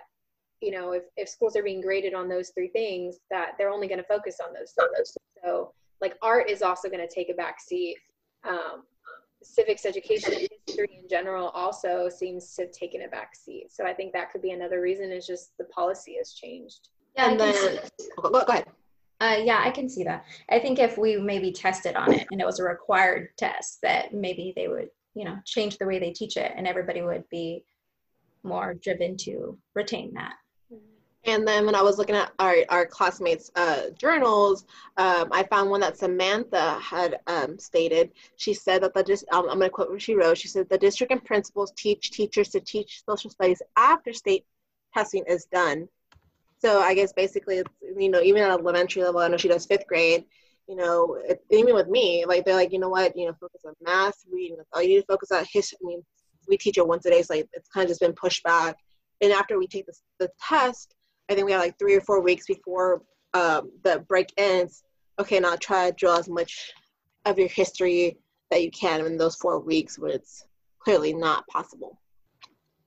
you 0.63 0.71
know, 0.71 0.93
if, 0.93 1.03
if 1.19 1.29
schools 1.29 1.55
are 1.55 1.63
being 1.63 1.83
graded 1.83 2.15
on 2.15 2.29
those 2.29 2.49
three 2.51 2.69
things, 2.69 3.19
that 3.31 3.53
they're 3.59 3.71
only 3.71 3.89
going 3.89 3.99
to 3.99 4.05
focus 4.05 4.39
on 4.43 4.55
those 4.55 4.73
things. 4.73 5.15
So, 5.45 5.75
like, 6.01 6.17
art 6.23 6.49
is 6.49 6.63
also 6.63 6.89
going 6.89 7.07
to 7.07 7.15
take 7.15 7.29
a 7.29 7.35
back 7.35 7.61
seat. 7.61 7.99
Um, 8.49 8.85
civics 9.55 9.87
education 9.87 10.35
and 10.35 10.49
history 10.67 11.01
in 11.03 11.09
general 11.09 11.49
also 11.49 12.09
seems 12.09 12.55
to 12.55 12.63
have 12.63 12.73
taken 12.73 13.03
a 13.03 13.09
back 13.09 13.35
seat. 13.35 13.71
So, 13.71 13.85
I 13.85 13.95
think 13.95 14.13
that 14.13 14.31
could 14.31 14.43
be 14.43 14.51
another 14.51 14.81
reason 14.81 15.11
is 15.11 15.27
just 15.27 15.57
the 15.59 15.65
policy 15.65 16.17
has 16.19 16.33
changed. 16.33 16.89
Yeah, 17.17 17.31
and 17.31 17.41
then, 17.41 17.79
go, 18.23 18.31
go 18.31 18.39
ahead. 18.41 18.67
Uh, 19.21 19.39
yeah, 19.43 19.61
I 19.65 19.71
can 19.71 19.89
see 19.89 20.05
that. 20.05 20.25
I 20.49 20.61
think 20.61 20.79
if 20.79 20.97
we 20.97 21.17
maybe 21.17 21.51
tested 21.51 21.97
on 21.97 22.13
it 22.13 22.27
and 22.31 22.41
it 22.41 22.47
was 22.47 22.61
a 22.61 22.65
required 22.65 23.31
test, 23.37 23.81
that 23.83 24.15
maybe 24.15 24.53
they 24.55 24.69
would, 24.69 24.91
you 25.15 25.25
know, 25.25 25.37
change 25.45 25.77
the 25.79 25.87
way 25.87 25.99
they 25.99 26.13
teach 26.13 26.37
it, 26.37 26.53
and 26.55 26.69
everybody 26.69 27.03
would 27.03 27.25
be 27.29 27.65
more 28.45 28.75
driven 28.75 29.17
to 29.17 29.59
retain 29.75 30.15
that. 30.15 30.35
And 31.29 31.47
then 31.47 31.67
when 31.67 31.75
I 31.75 31.83
was 31.83 31.99
looking 31.99 32.17
at 32.17 32.33
our, 32.39 32.57
our 32.71 32.87
classmates' 32.87 33.51
uh, 33.55 33.91
journals, 33.99 34.65
um, 34.97 35.29
I 35.31 35.43
found 35.43 35.69
one 35.69 35.81
that 35.81 35.99
Samantha 35.99 36.79
had 36.81 37.21
um, 37.27 37.59
stated. 37.59 38.13
She 38.37 38.55
said 38.55 38.83
that 38.83 38.95
the 38.95 39.05
just 39.05 39.27
um, 39.31 39.43
I'm 39.43 39.59
going 39.59 39.69
to 39.69 39.71
quote 39.71 39.91
what 39.91 40.01
she 40.01 40.15
wrote. 40.15 40.39
She 40.39 40.49
said 40.49 40.71
the 40.71 40.79
district 40.79 41.13
and 41.13 41.23
principals 41.23 41.71
teach 41.77 42.13
teachers 42.13 42.49
to 42.51 42.61
teach 42.61 43.03
social 43.07 43.31
studies 43.31 43.61
after 43.77 44.15
state 44.15 44.47
testing 44.95 45.23
is 45.29 45.45
done. 45.53 45.87
So 46.61 46.81
I 46.81 46.95
guess 46.95 47.13
basically, 47.13 47.59
it's, 47.59 47.71
you 47.83 48.09
know, 48.09 48.23
even 48.23 48.43
at 48.43 48.51
elementary 48.51 49.03
level, 49.03 49.21
I 49.21 49.29
know 49.29 49.37
she 49.37 49.49
does 49.49 49.67
fifth 49.67 49.87
grade. 49.87 50.25
You 50.67 50.77
know, 50.77 51.19
it, 51.29 51.45
even 51.51 51.75
with 51.75 51.89
me, 51.89 52.25
like 52.27 52.47
they're 52.47 52.55
like, 52.55 52.73
you 52.73 52.79
know 52.79 52.89
what, 52.89 53.15
you 53.15 53.27
know, 53.27 53.35
focus 53.39 53.67
on 53.67 53.75
math, 53.83 54.17
reading. 54.33 54.57
All 54.73 54.81
you 54.81 54.89
need 54.89 55.01
to 55.01 55.07
focus 55.07 55.31
on 55.31 55.45
history. 55.53 55.77
I 55.83 55.87
mean, 55.87 56.03
we 56.49 56.57
teach 56.57 56.79
it 56.79 56.89
once 56.89 57.05
a 57.05 57.11
day, 57.11 57.21
so 57.21 57.35
like 57.35 57.49
it's 57.53 57.69
kind 57.69 57.85
of 57.85 57.91
just 57.91 58.01
been 58.01 58.15
pushed 58.15 58.43
back. 58.45 58.77
And 59.21 59.31
after 59.31 59.59
we 59.59 59.67
take 59.67 59.85
the, 59.85 59.95
the 60.19 60.31
test, 60.41 60.95
I 61.29 61.35
think 61.35 61.47
we 61.47 61.53
have 61.53 61.61
like 61.61 61.79
three 61.79 61.95
or 61.95 62.01
four 62.01 62.21
weeks 62.21 62.47
before 62.47 63.03
um, 63.35 63.71
the 63.85 64.05
break 64.09 64.33
ends. 64.37 64.83
Okay, 65.19 65.41
now 65.41 65.57
try 65.57 65.91
to 65.91 65.97
draw 65.97 66.19
as 66.19 66.29
much 66.29 66.73
of 67.25 67.39
your 67.39 67.49
history 67.49 68.17
that 68.51 68.63
you 68.63 68.71
can 68.71 69.05
in 69.05 69.19
those 69.19 69.37
four 69.37 69.59
weeks 69.61 69.99
when 69.99 70.11
it's 70.11 70.45
clearly 70.79 71.13
not 71.13 71.47
possible. 71.49 72.01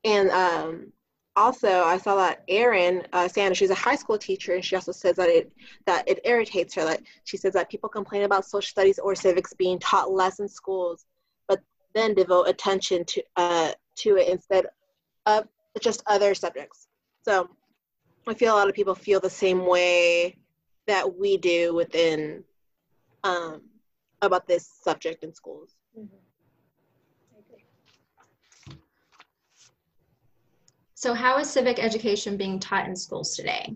And 0.03 0.29
um, 0.31 0.91
also, 1.35 1.83
I 1.83 1.97
saw 1.97 2.15
that 2.15 2.43
Erin 2.47 3.03
uh, 3.13 3.27
Sanders, 3.27 3.57
she's 3.57 3.69
a 3.69 3.75
high 3.75 3.95
school 3.95 4.17
teacher, 4.17 4.55
and 4.55 4.65
she 4.65 4.75
also 4.75 4.91
says 4.91 5.15
that 5.17 5.29
it 5.29 5.51
that 5.85 6.07
it 6.07 6.19
irritates 6.25 6.73
her. 6.75 6.83
That 6.83 7.01
she 7.23 7.37
says 7.37 7.53
that 7.53 7.69
people 7.69 7.89
complain 7.89 8.23
about 8.23 8.45
social 8.45 8.67
studies 8.67 8.99
or 8.99 9.15
civics 9.15 9.53
being 9.53 9.79
taught 9.79 10.11
less 10.11 10.39
in 10.39 10.47
schools, 10.47 11.05
but 11.47 11.61
then 11.93 12.15
devote 12.15 12.49
attention 12.49 13.05
to 13.05 13.23
uh, 13.37 13.71
to 13.97 14.17
it 14.17 14.29
instead 14.29 14.65
of 15.25 15.47
just 15.79 16.03
other 16.07 16.33
subjects. 16.33 16.87
So 17.23 17.49
I 18.27 18.33
feel 18.33 18.53
a 18.53 18.57
lot 18.57 18.69
of 18.69 18.75
people 18.75 18.95
feel 18.95 19.19
the 19.19 19.29
same 19.29 19.65
way 19.65 20.35
that 20.87 21.17
we 21.17 21.37
do 21.37 21.73
within 21.73 22.43
um, 23.23 23.61
about 24.21 24.47
this 24.47 24.69
subject 24.83 25.23
in 25.23 25.33
schools. 25.33 25.75
Mm-hmm. 25.97 26.17
So, 30.95 31.15
how 31.15 31.39
is 31.39 31.49
civic 31.49 31.79
education 31.79 32.37
being 32.37 32.59
taught 32.59 32.87
in 32.87 32.95
schools 32.95 33.35
today? 33.35 33.73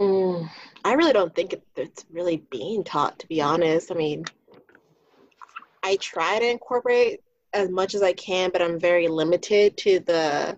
Mm, 0.00 0.48
I 0.84 0.92
really 0.92 1.12
don't 1.12 1.34
think 1.34 1.52
it, 1.52 1.64
it's 1.74 2.06
really 2.12 2.44
being 2.50 2.84
taught, 2.84 3.18
to 3.18 3.26
be 3.26 3.42
honest. 3.42 3.90
I 3.90 3.96
mean, 3.96 4.24
I 5.82 5.96
try 5.96 6.38
to 6.38 6.48
incorporate 6.48 7.22
as 7.54 7.70
much 7.70 7.96
as 7.96 8.02
I 8.02 8.12
can, 8.12 8.50
but 8.52 8.62
I'm 8.62 8.78
very 8.78 9.08
limited 9.08 9.76
to 9.78 9.98
the 9.98 10.56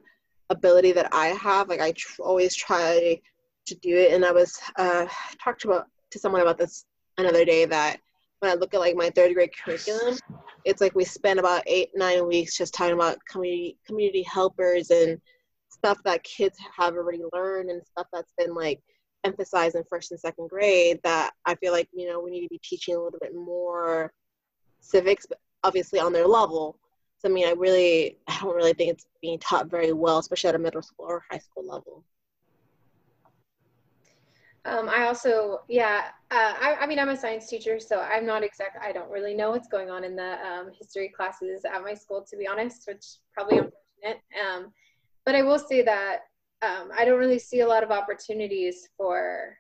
ability 0.50 0.92
that 0.92 1.08
I 1.12 1.28
have. 1.28 1.68
Like 1.68 1.80
I 1.80 1.92
tr- 1.92 2.22
always 2.22 2.54
try 2.54 3.20
to 3.66 3.74
do 3.76 3.96
it, 3.96 4.12
and 4.12 4.24
I 4.24 4.32
was 4.32 4.58
uh, 4.76 5.06
talked 5.42 5.64
about 5.64 5.86
to 6.10 6.18
someone 6.18 6.42
about 6.42 6.58
this 6.58 6.84
another 7.18 7.44
day 7.44 7.64
that 7.64 8.00
when 8.40 8.50
I 8.50 8.54
look 8.54 8.74
at 8.74 8.80
like 8.80 8.96
my 8.96 9.10
third 9.10 9.34
grade 9.34 9.50
curriculum, 9.56 10.18
it's 10.64 10.80
like 10.80 10.94
we 10.94 11.04
spend 11.04 11.38
about 11.38 11.62
eight 11.66 11.90
nine 11.94 12.26
weeks 12.26 12.56
just 12.56 12.74
talking 12.74 12.94
about 12.94 13.18
community 13.26 13.78
community 13.86 14.22
helpers 14.22 14.90
and 14.90 15.20
stuff 15.68 15.98
that 16.04 16.24
kids 16.24 16.58
have 16.76 16.94
already 16.94 17.22
learned 17.32 17.70
and 17.70 17.82
stuff 17.86 18.06
that's 18.12 18.32
been 18.36 18.54
like 18.54 18.80
emphasized 19.24 19.76
in 19.76 19.84
first 19.88 20.10
and 20.10 20.20
second 20.20 20.48
grade 20.48 20.98
that 21.04 21.32
I 21.46 21.54
feel 21.56 21.72
like 21.72 21.88
you 21.92 22.08
know 22.08 22.20
we 22.20 22.30
need 22.30 22.42
to 22.42 22.48
be 22.48 22.60
teaching 22.62 22.96
a 22.96 23.00
little 23.00 23.18
bit 23.20 23.34
more 23.34 24.12
civics, 24.80 25.26
but 25.28 25.38
obviously 25.62 26.00
on 26.00 26.12
their 26.12 26.26
level. 26.26 26.78
I 27.24 27.28
mean, 27.28 27.46
I 27.46 27.52
really, 27.52 28.18
I 28.28 28.38
don't 28.40 28.54
really 28.54 28.72
think 28.72 28.90
it's 28.90 29.06
being 29.20 29.38
taught 29.38 29.68
very 29.68 29.92
well, 29.92 30.18
especially 30.18 30.48
at 30.48 30.54
a 30.54 30.58
middle 30.58 30.82
school 30.82 31.06
or 31.06 31.22
high 31.30 31.38
school 31.38 31.66
level. 31.66 32.04
Um, 34.66 34.90
I 34.90 35.06
also, 35.06 35.60
yeah, 35.68 36.08
uh, 36.30 36.54
I, 36.60 36.76
I, 36.80 36.86
mean, 36.86 36.98
I'm 36.98 37.08
a 37.08 37.16
science 37.16 37.48
teacher, 37.48 37.80
so 37.80 38.00
I'm 38.00 38.26
not 38.26 38.42
exact. 38.42 38.76
I 38.82 38.92
don't 38.92 39.10
really 39.10 39.34
know 39.34 39.50
what's 39.50 39.68
going 39.68 39.90
on 39.90 40.04
in 40.04 40.14
the 40.14 40.36
um, 40.46 40.70
history 40.78 41.08
classes 41.08 41.64
at 41.64 41.82
my 41.82 41.94
school, 41.94 42.26
to 42.28 42.36
be 42.36 42.46
honest, 42.46 42.84
which 42.86 43.04
probably 43.32 43.58
unfortunate. 43.58 44.22
Um, 44.38 44.72
but 45.24 45.34
I 45.34 45.42
will 45.42 45.58
say 45.58 45.82
that 45.82 46.20
um, 46.62 46.90
I 46.96 47.06
don't 47.06 47.18
really 47.18 47.38
see 47.38 47.60
a 47.60 47.66
lot 47.66 47.82
of 47.82 47.90
opportunities 47.90 48.88
for 48.98 49.56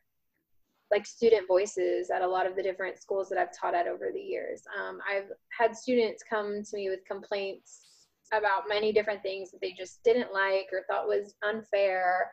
like 0.90 1.06
student 1.06 1.46
voices 1.46 2.10
at 2.10 2.22
a 2.22 2.26
lot 2.26 2.46
of 2.46 2.56
the 2.56 2.62
different 2.62 3.00
schools 3.00 3.28
that 3.28 3.38
I've 3.38 3.56
taught 3.56 3.74
at 3.74 3.86
over 3.86 4.10
the 4.12 4.20
years. 4.20 4.62
Um, 4.78 4.98
I've 5.08 5.30
had 5.56 5.76
students 5.76 6.22
come 6.28 6.62
to 6.62 6.76
me 6.76 6.90
with 6.90 7.00
complaints 7.08 7.86
about 8.32 8.68
many 8.68 8.92
different 8.92 9.22
things 9.22 9.50
that 9.50 9.60
they 9.60 9.72
just 9.72 10.02
didn't 10.04 10.32
like 10.32 10.68
or 10.72 10.84
thought 10.88 11.06
was 11.06 11.34
unfair, 11.42 12.30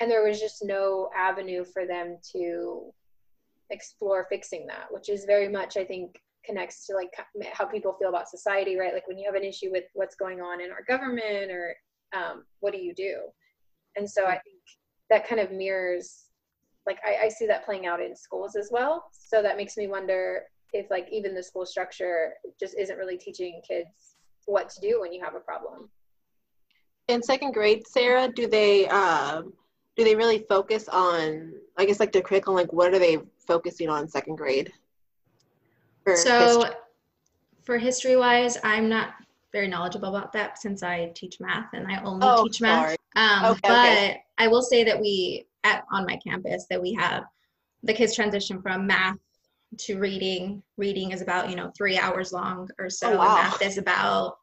and 0.00 0.10
there 0.10 0.26
was 0.26 0.40
just 0.40 0.64
no 0.64 1.10
avenue 1.16 1.64
for 1.64 1.86
them 1.86 2.18
to 2.32 2.92
explore 3.70 4.26
fixing 4.28 4.66
that, 4.66 4.86
which 4.90 5.08
is 5.08 5.24
very 5.24 5.48
much, 5.48 5.76
I 5.76 5.84
think, 5.84 6.20
connects 6.44 6.86
to 6.86 6.94
like 6.94 7.10
how 7.52 7.66
people 7.66 7.94
feel 7.98 8.08
about 8.08 8.28
society, 8.28 8.76
right? 8.76 8.94
Like 8.94 9.06
when 9.06 9.18
you 9.18 9.26
have 9.26 9.40
an 9.40 9.44
issue 9.44 9.70
with 9.70 9.84
what's 9.94 10.14
going 10.14 10.40
on 10.40 10.60
in 10.60 10.70
our 10.70 10.82
government 10.88 11.50
or 11.50 11.74
um, 12.12 12.44
what 12.60 12.72
do 12.72 12.78
you 12.78 12.94
do? 12.94 13.18
And 13.96 14.08
so 14.08 14.24
I 14.24 14.38
think 14.38 14.60
that 15.10 15.28
kind 15.28 15.40
of 15.40 15.52
mirrors 15.52 16.29
like 16.86 16.98
I, 17.04 17.26
I 17.26 17.28
see 17.28 17.46
that 17.46 17.64
playing 17.64 17.86
out 17.86 18.00
in 18.00 18.16
schools 18.16 18.56
as 18.56 18.70
well. 18.72 19.06
So 19.12 19.42
that 19.42 19.56
makes 19.56 19.76
me 19.76 19.86
wonder 19.86 20.42
if 20.72 20.90
like 20.90 21.08
even 21.10 21.34
the 21.34 21.42
school 21.42 21.66
structure 21.66 22.34
just 22.58 22.76
isn't 22.78 22.96
really 22.96 23.16
teaching 23.16 23.60
kids 23.66 24.16
what 24.46 24.68
to 24.70 24.80
do 24.80 25.00
when 25.00 25.12
you 25.12 25.22
have 25.22 25.34
a 25.34 25.40
problem. 25.40 25.90
In 27.08 27.22
second 27.22 27.52
grade, 27.52 27.86
Sarah, 27.86 28.28
do 28.28 28.46
they 28.46 28.88
um, 28.88 29.52
do 29.96 30.04
they 30.04 30.14
really 30.14 30.44
focus 30.48 30.88
on 30.88 31.52
I 31.76 31.84
guess 31.84 32.00
like 32.00 32.12
the 32.12 32.22
curriculum? 32.22 32.56
Like 32.56 32.72
what 32.72 32.94
are 32.94 32.98
they 32.98 33.18
focusing 33.46 33.88
on 33.88 34.02
in 34.02 34.08
second 34.08 34.36
grade? 34.36 34.72
For 36.04 36.16
so 36.16 36.60
history? 36.60 36.76
for 37.62 37.78
history 37.78 38.16
wise, 38.16 38.56
I'm 38.64 38.88
not 38.88 39.14
very 39.52 39.68
knowledgeable 39.68 40.08
about 40.08 40.32
that 40.32 40.58
since 40.58 40.82
I 40.82 41.10
teach 41.14 41.40
math 41.40 41.72
and 41.74 41.86
I 41.86 42.00
only 42.02 42.26
oh, 42.26 42.44
teach 42.44 42.60
math. 42.60 42.96
Um, 43.16 43.44
okay, 43.46 43.60
but 43.64 43.88
okay. 43.88 44.22
I 44.38 44.48
will 44.48 44.62
say 44.62 44.84
that 44.84 44.98
we 44.98 45.46
at 45.64 45.84
on 45.92 46.06
my 46.06 46.16
campus 46.16 46.66
that 46.70 46.80
we 46.80 46.92
have 46.94 47.24
the 47.82 47.94
kids 47.94 48.14
transition 48.14 48.60
from 48.60 48.86
math 48.86 49.16
to 49.78 49.98
reading. 49.98 50.62
Reading 50.76 51.12
is 51.12 51.22
about 51.22 51.50
you 51.50 51.56
know 51.56 51.72
three 51.76 51.98
hours 51.98 52.32
long 52.32 52.68
or 52.78 52.90
so. 52.90 53.12
Oh, 53.12 53.18
wow. 53.18 53.36
And 53.36 53.50
math 53.50 53.62
is 53.62 53.78
about 53.78 54.36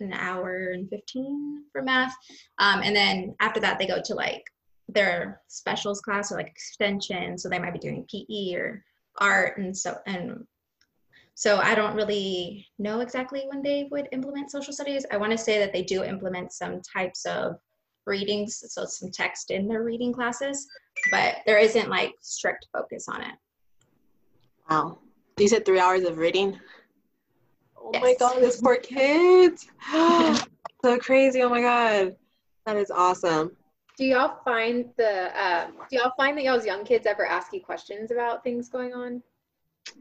an 0.00 0.12
hour 0.12 0.70
and 0.70 0.88
15 0.88 1.64
for 1.72 1.82
math. 1.82 2.14
Um, 2.58 2.80
and 2.82 2.96
then 2.96 3.34
after 3.40 3.60
that, 3.60 3.78
they 3.78 3.86
go 3.86 4.00
to 4.02 4.14
like 4.14 4.44
their 4.88 5.42
specials 5.48 6.00
class 6.00 6.32
or 6.32 6.36
like 6.36 6.48
extension. 6.48 7.36
So 7.36 7.48
they 7.48 7.58
might 7.58 7.72
be 7.72 7.78
doing 7.78 8.06
PE 8.10 8.54
or 8.54 8.84
art 9.18 9.58
and 9.58 9.76
so 9.76 9.98
and 10.06 10.46
so 11.34 11.58
I 11.58 11.74
don't 11.74 11.96
really 11.96 12.66
know 12.78 13.00
exactly 13.00 13.44
when 13.48 13.62
they 13.62 13.88
would 13.90 14.08
implement 14.12 14.50
social 14.50 14.74
studies. 14.74 15.06
I 15.10 15.16
want 15.16 15.32
to 15.32 15.38
say 15.38 15.58
that 15.58 15.72
they 15.72 15.82
do 15.82 16.04
implement 16.04 16.52
some 16.52 16.82
types 16.82 17.24
of 17.24 17.56
readings, 18.10 18.62
so 18.68 18.84
some 18.84 19.10
text 19.10 19.50
in 19.50 19.66
their 19.66 19.82
reading 19.82 20.12
classes, 20.12 20.68
but 21.10 21.36
there 21.46 21.58
isn't 21.58 21.88
like 21.88 22.12
strict 22.20 22.66
focus 22.72 23.08
on 23.08 23.22
it. 23.22 23.34
Wow. 24.68 24.98
You 25.38 25.48
said 25.48 25.64
three 25.64 25.80
hours 25.80 26.02
of 26.02 26.18
reading? 26.18 26.58
Oh 27.78 27.90
yes. 27.94 28.02
my 28.02 28.14
god, 28.18 28.42
this 28.42 28.60
poor 28.60 28.76
kids. 28.76 29.66
so 29.92 30.98
crazy. 30.98 31.42
Oh 31.42 31.48
my 31.48 31.62
god. 31.62 32.16
That 32.66 32.76
is 32.76 32.90
awesome. 32.90 33.56
Do 33.96 34.04
y'all 34.04 34.38
find 34.44 34.86
the 34.96 35.30
uh, 35.38 35.68
do 35.90 35.96
y'all 35.96 36.12
find 36.16 36.36
that 36.36 36.44
y'all's 36.44 36.66
young 36.66 36.84
kids 36.84 37.06
ever 37.06 37.26
ask 37.26 37.52
you 37.52 37.60
questions 37.60 38.10
about 38.10 38.44
things 38.44 38.68
going 38.68 38.92
on? 38.92 39.22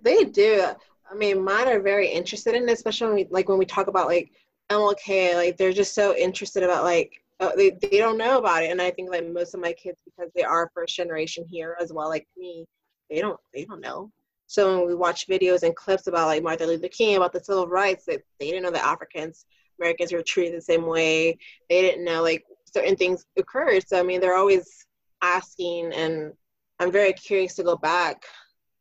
They 0.02 0.26
do. 0.26 0.66
I 1.12 1.16
mean, 1.16 1.44
mine 1.44 1.68
are 1.68 1.80
very 1.80 2.08
interested 2.08 2.54
in 2.54 2.70
it, 2.70 2.72
especially 2.72 3.08
when 3.08 3.16
we, 3.16 3.28
like 3.30 3.50
when 3.50 3.58
we 3.58 3.66
talk 3.66 3.88
about 3.88 4.08
like 4.08 4.32
MLK. 4.70 5.36
Like 5.36 5.58
they're 5.58 5.74
just 5.74 5.96
so 5.96 6.16
interested 6.16 6.64
about 6.64 6.84
like 6.84 7.22
uh, 7.40 7.52
they, 7.56 7.72
they 7.82 7.98
don't 7.98 8.18
know 8.18 8.38
about 8.38 8.64
it 8.64 8.72
and 8.72 8.82
i 8.82 8.92
think 8.92 9.10
like 9.10 9.28
most 9.28 9.54
of 9.54 9.60
my 9.60 9.74
kids 9.74 9.98
because 10.06 10.32
they 10.36 10.44
are 10.44 10.72
first 10.74 10.96
generation 10.96 11.46
here 11.48 11.76
as 11.80 11.92
well 11.94 12.10
like 12.10 12.28
me 12.38 12.66
they 13.10 13.22
don't 13.22 13.40
they 13.54 13.66
don't 13.66 13.82
know. 13.82 14.12
So 14.48 14.80
when 14.80 14.88
we 14.88 14.96
watch 14.96 15.28
videos 15.28 15.64
and 15.64 15.76
clips 15.76 16.08
about 16.08 16.28
like 16.28 16.44
martin 16.44 16.68
luther 16.68 16.88
king 16.88 17.18
about 17.18 17.34
the 17.34 17.44
civil 17.44 17.68
rights 17.68 18.06
that 18.06 18.22
they, 18.40 18.46
they 18.46 18.52
didn't 18.52 18.64
know 18.64 18.72
that 18.72 18.86
africans 18.86 19.46
americans 19.80 20.12
were 20.12 20.24
treated 20.24 20.56
the 20.56 20.62
same 20.62 20.86
way. 20.86 21.38
They 21.70 21.82
didn't 21.82 22.04
know 22.04 22.22
like 22.22 22.44
certain 22.66 22.96
things 22.96 23.26
occurred. 23.38 23.88
So 23.88 24.00
i 24.00 24.04
mean 24.04 24.22
they're 24.22 24.38
always 24.38 24.86
asking 25.22 25.92
and 25.94 26.32
i'm 26.80 26.92
very 26.92 27.14
curious 27.14 27.56
to 27.56 27.64
go 27.64 27.76
back 27.76 28.24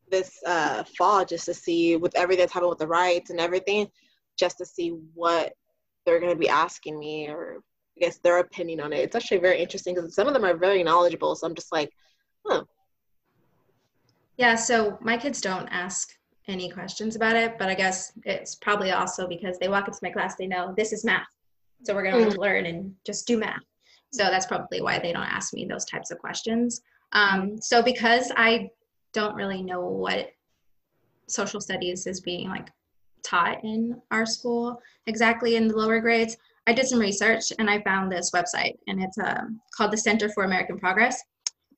this 0.09 0.39
uh, 0.47 0.83
fall 0.97 1.23
just 1.23 1.45
to 1.45 1.53
see 1.53 1.95
with 1.95 2.15
everything 2.15 2.41
that's 2.41 2.53
happened 2.53 2.69
with 2.69 2.79
the 2.79 2.87
rights 2.87 3.29
and 3.29 3.39
everything 3.39 3.87
just 4.39 4.57
to 4.57 4.65
see 4.65 4.89
what 5.13 5.53
they're 6.05 6.19
going 6.19 6.31
to 6.31 6.39
be 6.39 6.49
asking 6.49 6.97
me 6.97 7.27
or 7.27 7.59
I 7.99 8.05
guess 8.05 8.17
their 8.17 8.39
opinion 8.39 8.79
on 8.79 8.93
it. 8.93 8.99
It's 8.99 9.15
actually 9.15 9.39
very 9.39 9.59
interesting 9.59 9.95
because 9.95 10.13
some 10.13 10.27
of 10.27 10.33
them 10.33 10.45
are 10.45 10.55
very 10.55 10.83
knowledgeable. 10.83 11.35
So 11.35 11.47
I'm 11.47 11.55
just 11.55 11.71
like, 11.71 11.91
huh. 12.45 12.63
Yeah, 14.37 14.55
so 14.55 14.97
my 15.01 15.17
kids 15.17 15.41
don't 15.41 15.67
ask 15.67 16.09
any 16.47 16.69
questions 16.69 17.15
about 17.15 17.35
it, 17.35 17.57
but 17.59 17.69
I 17.69 17.75
guess 17.75 18.13
it's 18.23 18.55
probably 18.55 18.91
also 18.91 19.27
because 19.27 19.57
they 19.59 19.67
walk 19.67 19.87
into 19.87 19.99
my 20.01 20.09
class, 20.09 20.35
they 20.35 20.47
know 20.47 20.73
this 20.77 20.93
is 20.93 21.03
math. 21.03 21.27
So 21.83 21.93
we're 21.93 22.09
going 22.09 22.29
to 22.29 22.35
mm. 22.35 22.39
learn 22.39 22.65
and 22.65 22.93
just 23.05 23.27
do 23.27 23.37
math. 23.37 23.63
So 24.11 24.23
that's 24.23 24.45
probably 24.45 24.81
why 24.81 24.99
they 24.99 25.13
don't 25.13 25.23
ask 25.23 25.53
me 25.53 25.65
those 25.65 25.85
types 25.85 26.09
of 26.09 26.17
questions. 26.17 26.81
Um, 27.11 27.61
so 27.61 27.83
because 27.83 28.31
I 28.35 28.69
don't 29.13 29.35
really 29.35 29.61
know 29.61 29.81
what 29.81 30.31
social 31.27 31.61
studies 31.61 32.07
is 32.07 32.21
being 32.21 32.49
like 32.49 32.69
taught 33.23 33.63
in 33.63 34.01
our 34.09 34.25
school 34.25 34.81
exactly 35.05 35.55
in 35.55 35.67
the 35.67 35.75
lower 35.75 35.99
grades, 35.99 36.37
I 36.67 36.73
did 36.73 36.87
some 36.87 36.99
research 36.99 37.51
and 37.57 37.69
I 37.69 37.81
found 37.81 38.11
this 38.11 38.31
website 38.31 38.77
and 38.87 39.01
it's 39.01 39.17
um, 39.17 39.59
called 39.75 39.91
the 39.91 39.97
Center 39.97 40.29
for 40.29 40.43
American 40.43 40.77
Progress. 40.77 41.21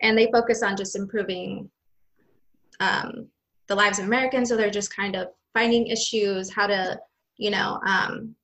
And 0.01 0.17
they 0.17 0.31
focus 0.31 0.63
on 0.63 0.75
just 0.75 0.95
improving 0.95 1.69
um, 2.79 3.27
the 3.67 3.75
lives 3.75 3.99
of 3.99 4.05
Americans. 4.05 4.49
So 4.49 4.57
they're 4.57 4.69
just 4.69 4.95
kind 4.95 5.15
of 5.15 5.27
finding 5.53 5.87
issues, 5.87 6.51
how 6.51 6.67
to, 6.67 6.99
you 7.37 7.51
know, 7.51 7.79
um, 7.85 8.35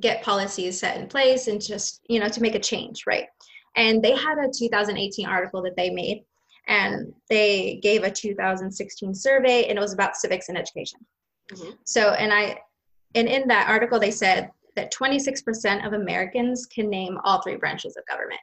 get 0.00 0.22
policies 0.22 0.78
set 0.78 0.98
in 0.98 1.08
place 1.08 1.48
and 1.48 1.60
just, 1.60 2.02
you 2.08 2.20
know, 2.20 2.28
to 2.28 2.40
make 2.40 2.54
a 2.54 2.60
change, 2.60 3.04
right? 3.06 3.26
And 3.76 4.02
they 4.02 4.12
had 4.12 4.38
a 4.38 4.50
2018 4.50 5.26
article 5.26 5.62
that 5.62 5.76
they 5.76 5.90
made 5.90 6.24
and 6.68 7.12
they 7.28 7.78
gave 7.82 8.02
a 8.02 8.10
2016 8.10 9.14
survey 9.14 9.66
and 9.66 9.78
it 9.78 9.80
was 9.80 9.92
about 9.92 10.16
civics 10.16 10.48
and 10.48 10.58
education. 10.58 11.00
Mm-hmm. 11.52 11.70
So, 11.84 12.10
and 12.12 12.32
I, 12.32 12.58
and 13.14 13.28
in 13.28 13.48
that 13.48 13.68
article, 13.68 14.00
they 14.00 14.10
said 14.10 14.50
that 14.76 14.92
26% 14.92 15.86
of 15.86 15.94
Americans 15.94 16.66
can 16.66 16.88
name 16.88 17.18
all 17.24 17.42
three 17.42 17.56
branches 17.56 17.96
of 17.96 18.06
government. 18.06 18.40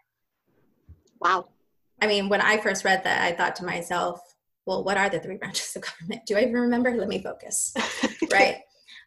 Wow. 1.20 1.46
I 2.02 2.08
mean, 2.08 2.28
when 2.28 2.42
I 2.42 2.58
first 2.58 2.84
read 2.84 3.04
that, 3.04 3.22
I 3.22 3.36
thought 3.36 3.56
to 3.58 3.66
myself, 3.66 4.20
well, 4.66 4.84
what 4.84 4.98
are 4.98 5.10
the 5.10 5.20
three 5.20 5.38
branches 5.42 5.75
of 5.75 5.84
government? 5.84 6.25
Do 6.25 6.36
I 6.36 6.42
even 6.42 6.54
remember? 6.54 6.92
Let 6.92 7.08
me 7.08 7.22
focus. 7.22 7.74
right. 8.32 8.58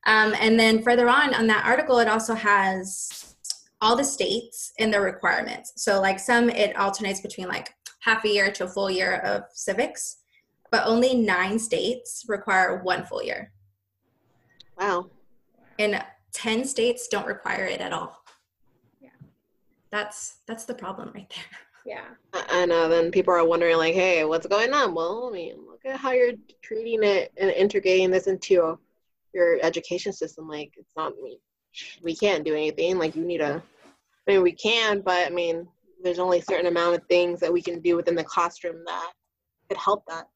Um, 0.07 0.35
and 0.41 0.59
then 0.59 0.83
further 0.83 1.09
on 1.09 1.35
on 1.35 1.49
that 1.49 1.67
article, 1.67 1.99
it 1.99 2.09
also 2.09 2.35
has 2.35 3.35
all 3.81 3.97
the 3.97 4.05
states 4.05 4.73
and 4.79 4.93
their 4.93 5.03
requirements. 5.03 5.73
So, 5.77 6.01
like 6.01 6.21
some, 6.21 6.49
it 6.49 6.77
alternates 6.79 7.21
between 7.21 7.49
like 7.49 7.75
half 8.01 8.25
a 8.25 8.29
year 8.29 8.51
to 8.53 8.65
a 8.65 8.69
full 8.69 8.91
year 8.91 9.17
of 9.17 9.43
civics, 9.53 10.19
but 10.71 10.87
only 10.87 11.15
nine 11.15 11.59
states 11.59 12.25
require 12.29 12.83
one 12.83 13.05
full 13.05 13.23
year. 13.23 13.53
Wow. 14.79 15.11
And 15.79 16.03
10 16.37 16.67
states 16.67 17.09
don't 17.09 17.27
require 17.27 17.65
it 17.65 17.81
at 17.81 17.95
all. 17.95 18.23
Yeah. 19.01 19.09
That's 19.91 20.37
that's 20.47 20.67
the 20.67 20.75
problem 20.75 21.11
right 21.15 21.33
there. 21.35 21.59
Yeah. 21.87 22.05
And 22.53 22.71
uh, 22.71 22.89
then 22.89 23.11
people 23.11 23.33
are 23.33 23.47
wondering 23.47 23.79
like, 23.79 23.95
hey, 23.95 24.25
what's 24.25 24.47
going 24.47 24.75
on? 24.75 24.95
Well, 24.95 25.29
I 25.31 25.33
mean, 25.33 25.55
look 25.67 25.81
at 25.87 25.99
how 25.99 26.11
you're 26.11 26.33
treating 26.61 27.03
it 27.03 27.33
and 27.39 27.51
integrating 27.51 28.11
this 28.11 28.27
into 28.27 28.77
your 29.33 29.59
education 29.63 30.13
system. 30.13 30.47
Like, 30.47 30.73
it's 30.77 30.93
not 30.97 31.13
I 31.19 31.23
mean, 31.23 31.39
we 32.03 32.15
can't 32.15 32.45
do 32.45 32.55
anything. 32.55 32.99
Like, 32.99 33.17
you 33.17 33.25
need 33.25 33.41
a. 33.41 33.63
I 34.29 34.33
mean, 34.33 34.43
we 34.43 34.53
can, 34.53 35.01
but 35.01 35.27
I 35.27 35.31
mean, 35.31 35.67
there's 36.03 36.19
only 36.19 36.41
a 36.41 36.45
certain 36.45 36.67
amount 36.67 36.97
of 36.97 37.07
things 37.07 37.41
that 37.41 37.53
we 37.53 37.63
can 37.63 37.81
do 37.81 37.97
within 37.97 38.17
the 38.17 38.25
classroom 38.25 38.83
that 38.85 39.13
could 39.69 39.79
help 39.79 40.05
that. 40.09 40.27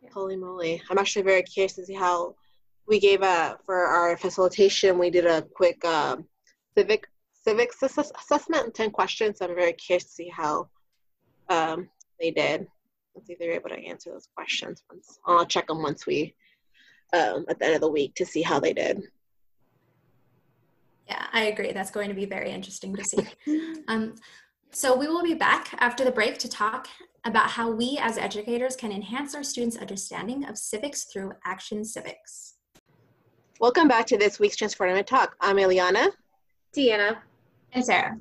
Yeah. 0.00 0.10
Holy 0.14 0.36
moly! 0.36 0.80
I'm 0.88 0.98
actually 0.98 1.22
very 1.22 1.42
curious 1.42 1.74
to 1.74 1.84
see 1.84 1.94
how 1.94 2.36
we 2.86 3.00
gave 3.00 3.22
a 3.22 3.58
for 3.64 3.76
our 3.76 4.16
facilitation. 4.16 4.98
We 4.98 5.10
did 5.10 5.26
a 5.26 5.42
quick 5.42 5.84
um, 5.84 6.26
civic 6.76 7.06
civics 7.32 7.82
ass- 7.82 8.12
assessment, 8.20 8.74
ten 8.74 8.90
questions. 8.90 9.38
So 9.38 9.46
I'm 9.46 9.54
very 9.54 9.72
curious 9.72 10.04
to 10.04 10.10
see 10.10 10.28
how 10.28 10.68
um, 11.48 11.88
they 12.20 12.30
did. 12.30 12.66
Let's 13.14 13.26
see 13.26 13.34
if 13.34 13.38
they're 13.38 13.52
able 13.52 13.70
to 13.70 13.78
answer 13.78 14.10
those 14.10 14.28
questions. 14.34 14.82
Once 14.90 15.18
I'll 15.26 15.46
check 15.46 15.66
them 15.66 15.82
once 15.82 16.06
we 16.06 16.34
um, 17.12 17.44
at 17.48 17.58
the 17.58 17.66
end 17.66 17.74
of 17.74 17.80
the 17.80 17.90
week 17.90 18.14
to 18.16 18.26
see 18.26 18.42
how 18.42 18.58
they 18.58 18.72
did. 18.72 19.02
Yeah, 21.08 21.26
I 21.32 21.44
agree. 21.44 21.72
That's 21.72 21.90
going 21.90 22.08
to 22.08 22.14
be 22.14 22.26
very 22.26 22.50
interesting 22.50 22.94
to 22.96 23.04
see. 23.04 23.26
Um, 23.88 24.14
so 24.70 24.96
we 24.96 25.08
will 25.08 25.22
be 25.22 25.34
back 25.34 25.74
after 25.78 26.04
the 26.04 26.12
break 26.12 26.38
to 26.38 26.48
talk 26.48 26.88
about 27.24 27.50
how 27.50 27.70
we 27.70 27.98
as 28.00 28.16
educators 28.16 28.76
can 28.76 28.90
enhance 28.90 29.34
our 29.34 29.42
students' 29.42 29.76
understanding 29.76 30.44
of 30.44 30.56
civics 30.56 31.04
through 31.04 31.32
Action 31.44 31.84
Civics. 31.84 32.54
Welcome 33.62 33.86
back 33.86 34.06
to 34.06 34.18
this 34.18 34.40
week's 34.40 34.56
Transformative 34.56 35.06
Talk. 35.06 35.36
I'm 35.40 35.54
Iliana. 35.54 36.08
Deanna. 36.76 37.18
And 37.72 37.84
Sarah. 37.84 38.18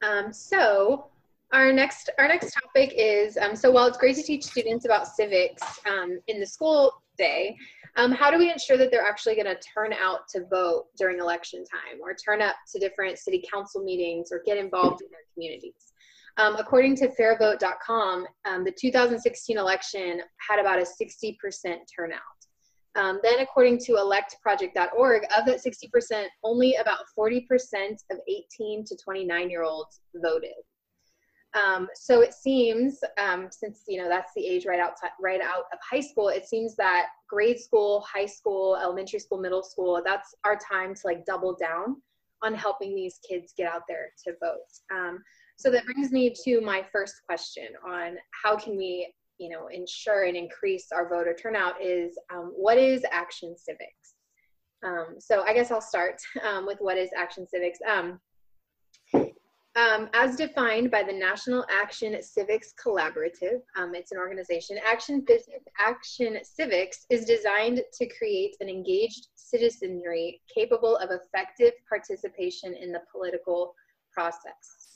Um, 0.00 0.32
so 0.32 1.06
our 1.52 1.72
next 1.72 2.08
our 2.20 2.28
next 2.28 2.52
topic 2.52 2.94
is 2.96 3.36
um, 3.36 3.56
so 3.56 3.68
while 3.68 3.88
it's 3.88 3.98
great 3.98 4.14
to 4.14 4.22
teach 4.22 4.44
students 4.44 4.84
about 4.84 5.08
civics 5.08 5.60
um, 5.86 6.20
in 6.28 6.38
the 6.38 6.46
school 6.46 7.02
day, 7.18 7.56
um, 7.96 8.12
how 8.12 8.30
do 8.30 8.38
we 8.38 8.48
ensure 8.48 8.76
that 8.76 8.92
they're 8.92 9.04
actually 9.04 9.34
going 9.34 9.46
to 9.46 9.58
turn 9.74 9.92
out 9.92 10.28
to 10.28 10.46
vote 10.46 10.84
during 10.96 11.18
election 11.18 11.64
time 11.64 12.00
or 12.00 12.14
turn 12.14 12.40
up 12.40 12.54
to 12.72 12.78
different 12.78 13.18
city 13.18 13.42
council 13.52 13.82
meetings 13.82 14.28
or 14.30 14.40
get 14.46 14.56
involved 14.56 15.02
in 15.02 15.08
their 15.10 15.26
communities? 15.34 15.94
Um, 16.36 16.54
according 16.54 16.94
to 16.98 17.08
fairvote.com, 17.08 18.24
um, 18.44 18.62
the 18.62 18.70
2016 18.70 19.58
election 19.58 20.20
had 20.48 20.60
about 20.60 20.78
a 20.78 20.82
60% 20.82 21.34
turnout. 21.92 22.20
Um, 22.96 23.20
then, 23.22 23.40
according 23.40 23.78
to 23.80 23.92
electproject.org, 23.92 25.22
of 25.36 25.46
that 25.46 25.62
60%, 25.62 26.26
only 26.42 26.76
about 26.76 27.00
40% 27.16 27.44
of 28.10 28.18
18 28.26 28.84
to 28.84 28.96
29 28.96 29.50
year 29.50 29.62
olds 29.62 30.00
voted. 30.14 30.54
Um, 31.54 31.88
so 31.94 32.20
it 32.20 32.34
seems, 32.34 32.98
um, 33.18 33.48
since 33.50 33.82
you 33.86 34.02
know 34.02 34.08
that's 34.08 34.32
the 34.34 34.46
age 34.46 34.66
right 34.66 34.80
outside, 34.80 35.10
right 35.20 35.40
out 35.40 35.64
of 35.72 35.78
high 35.88 36.00
school, 36.00 36.28
it 36.28 36.46
seems 36.46 36.76
that 36.76 37.06
grade 37.28 37.58
school, 37.58 38.04
high 38.12 38.26
school, 38.26 38.76
elementary 38.82 39.20
school, 39.20 39.38
middle 39.38 39.62
school, 39.62 40.02
that's 40.04 40.34
our 40.44 40.56
time 40.56 40.94
to 40.94 41.00
like 41.04 41.24
double 41.24 41.54
down 41.54 41.96
on 42.42 42.54
helping 42.54 42.94
these 42.94 43.18
kids 43.28 43.54
get 43.56 43.66
out 43.66 43.82
there 43.88 44.08
to 44.24 44.34
vote. 44.40 44.58
Um, 44.94 45.22
so 45.56 45.70
that 45.70 45.86
brings 45.86 46.12
me 46.12 46.34
to 46.44 46.60
my 46.60 46.84
first 46.92 47.14
question 47.26 47.68
on 47.86 48.16
how 48.42 48.56
can 48.56 48.76
we 48.76 49.12
you 49.38 49.48
know 49.48 49.68
ensure 49.68 50.24
and 50.24 50.36
increase 50.36 50.86
our 50.92 51.08
voter 51.08 51.34
turnout 51.34 51.82
is 51.82 52.18
um, 52.34 52.52
what 52.56 52.78
is 52.78 53.04
action 53.10 53.56
civics? 53.56 54.14
Um, 54.82 55.16
so 55.18 55.42
i 55.42 55.54
guess 55.54 55.70
i'll 55.70 55.80
start 55.80 56.20
um, 56.46 56.66
with 56.66 56.78
what 56.80 56.98
is 56.98 57.10
action 57.16 57.46
civics? 57.46 57.78
Um, 57.90 58.20
um, 59.14 60.08
as 60.14 60.36
defined 60.36 60.90
by 60.90 61.02
the 61.02 61.12
national 61.12 61.64
action 61.70 62.16
civics 62.22 62.72
collaborative 62.82 63.60
um, 63.76 63.94
it's 63.94 64.12
an 64.12 64.18
organization 64.18 64.78
action 64.86 65.24
action 65.78 66.38
civics 66.42 67.06
is 67.10 67.24
designed 67.24 67.82
to 67.92 68.06
create 68.18 68.56
an 68.60 68.68
engaged 68.68 69.28
citizenry 69.34 70.40
capable 70.54 70.96
of 70.96 71.10
effective 71.10 71.72
participation 71.88 72.74
in 72.74 72.92
the 72.92 73.00
political 73.12 73.74
process. 74.12 74.86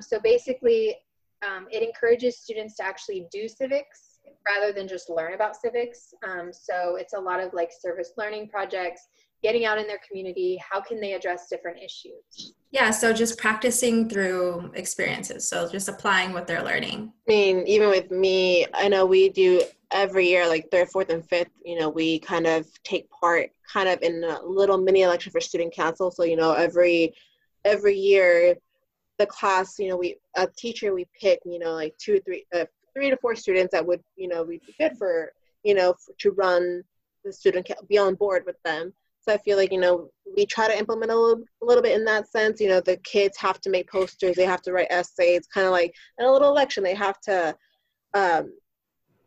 So 0.00 0.18
basically 0.18 0.96
um, 1.44 1.66
it 1.70 1.82
encourages 1.82 2.38
students 2.38 2.76
to 2.76 2.84
actually 2.84 3.26
do 3.32 3.48
civics 3.48 4.18
rather 4.46 4.72
than 4.72 4.88
just 4.88 5.10
learn 5.10 5.34
about 5.34 5.56
civics. 5.56 6.14
Um, 6.26 6.50
so 6.52 6.96
it's 6.96 7.14
a 7.14 7.20
lot 7.20 7.40
of 7.40 7.52
like 7.52 7.70
service 7.78 8.12
learning 8.16 8.48
projects, 8.48 9.08
getting 9.42 9.64
out 9.64 9.78
in 9.78 9.86
their 9.86 10.00
community. 10.06 10.58
How 10.68 10.80
can 10.80 11.00
they 11.00 11.14
address 11.14 11.48
different 11.48 11.78
issues? 11.78 12.54
Yeah, 12.70 12.90
so 12.90 13.12
just 13.12 13.38
practicing 13.38 14.08
through 14.08 14.72
experiences. 14.74 15.48
So 15.48 15.68
just 15.70 15.88
applying 15.88 16.32
what 16.32 16.46
they're 16.46 16.62
learning. 16.62 17.12
I 17.28 17.32
mean, 17.32 17.66
even 17.66 17.88
with 17.88 18.10
me, 18.10 18.66
I 18.74 18.88
know 18.88 19.04
we 19.04 19.28
do 19.28 19.62
every 19.90 20.28
year, 20.28 20.48
like 20.48 20.70
third, 20.70 20.88
fourth, 20.88 21.10
and 21.10 21.28
fifth, 21.28 21.50
you 21.64 21.78
know, 21.78 21.88
we 21.88 22.18
kind 22.20 22.46
of 22.46 22.66
take 22.82 23.08
part 23.10 23.50
kind 23.72 23.88
of 23.88 24.00
in 24.02 24.24
a 24.24 24.42
little 24.42 24.78
mini 24.78 25.02
election 25.02 25.32
for 25.32 25.40
student 25.40 25.74
council. 25.74 26.10
So, 26.10 26.24
you 26.24 26.36
know, 26.36 26.52
every 26.52 27.14
every 27.64 27.96
year 27.96 28.56
the 29.18 29.26
class, 29.26 29.78
you 29.78 29.88
know, 29.88 29.96
we 29.96 30.16
a 30.36 30.46
teacher 30.56 30.94
we 30.94 31.06
pick, 31.18 31.40
you 31.44 31.58
know, 31.58 31.72
like 31.72 31.96
two 31.98 32.16
or 32.16 32.20
three, 32.20 32.44
uh, 32.54 32.64
three 32.94 33.10
to 33.10 33.16
four 33.16 33.34
students 33.34 33.72
that 33.72 33.86
would, 33.86 34.02
you 34.16 34.28
know, 34.28 34.42
we'd 34.42 34.64
be 34.66 34.74
good 34.78 34.96
for, 34.98 35.32
you 35.62 35.74
know, 35.74 35.94
to 36.18 36.30
run 36.32 36.82
the 37.24 37.32
student 37.32 37.70
be 37.88 37.98
on 37.98 38.14
board 38.14 38.44
with 38.46 38.56
them. 38.64 38.92
So 39.20 39.34
I 39.34 39.38
feel 39.38 39.56
like 39.56 39.72
you 39.72 39.80
know 39.80 40.08
we 40.36 40.46
try 40.46 40.68
to 40.68 40.78
implement 40.78 41.10
a 41.10 41.18
little, 41.18 41.42
a 41.62 41.66
little 41.66 41.82
bit 41.82 41.96
in 41.98 42.04
that 42.04 42.28
sense. 42.28 42.60
You 42.60 42.68
know, 42.68 42.80
the 42.80 42.96
kids 42.98 43.36
have 43.38 43.60
to 43.62 43.70
make 43.70 43.90
posters, 43.90 44.36
they 44.36 44.44
have 44.44 44.62
to 44.62 44.72
write 44.72 44.86
essays, 44.90 45.46
kind 45.52 45.66
of 45.66 45.72
like 45.72 45.94
in 46.18 46.26
a 46.26 46.32
little 46.32 46.48
election, 46.48 46.84
they 46.84 46.94
have 46.94 47.20
to 47.22 47.56
um, 48.14 48.52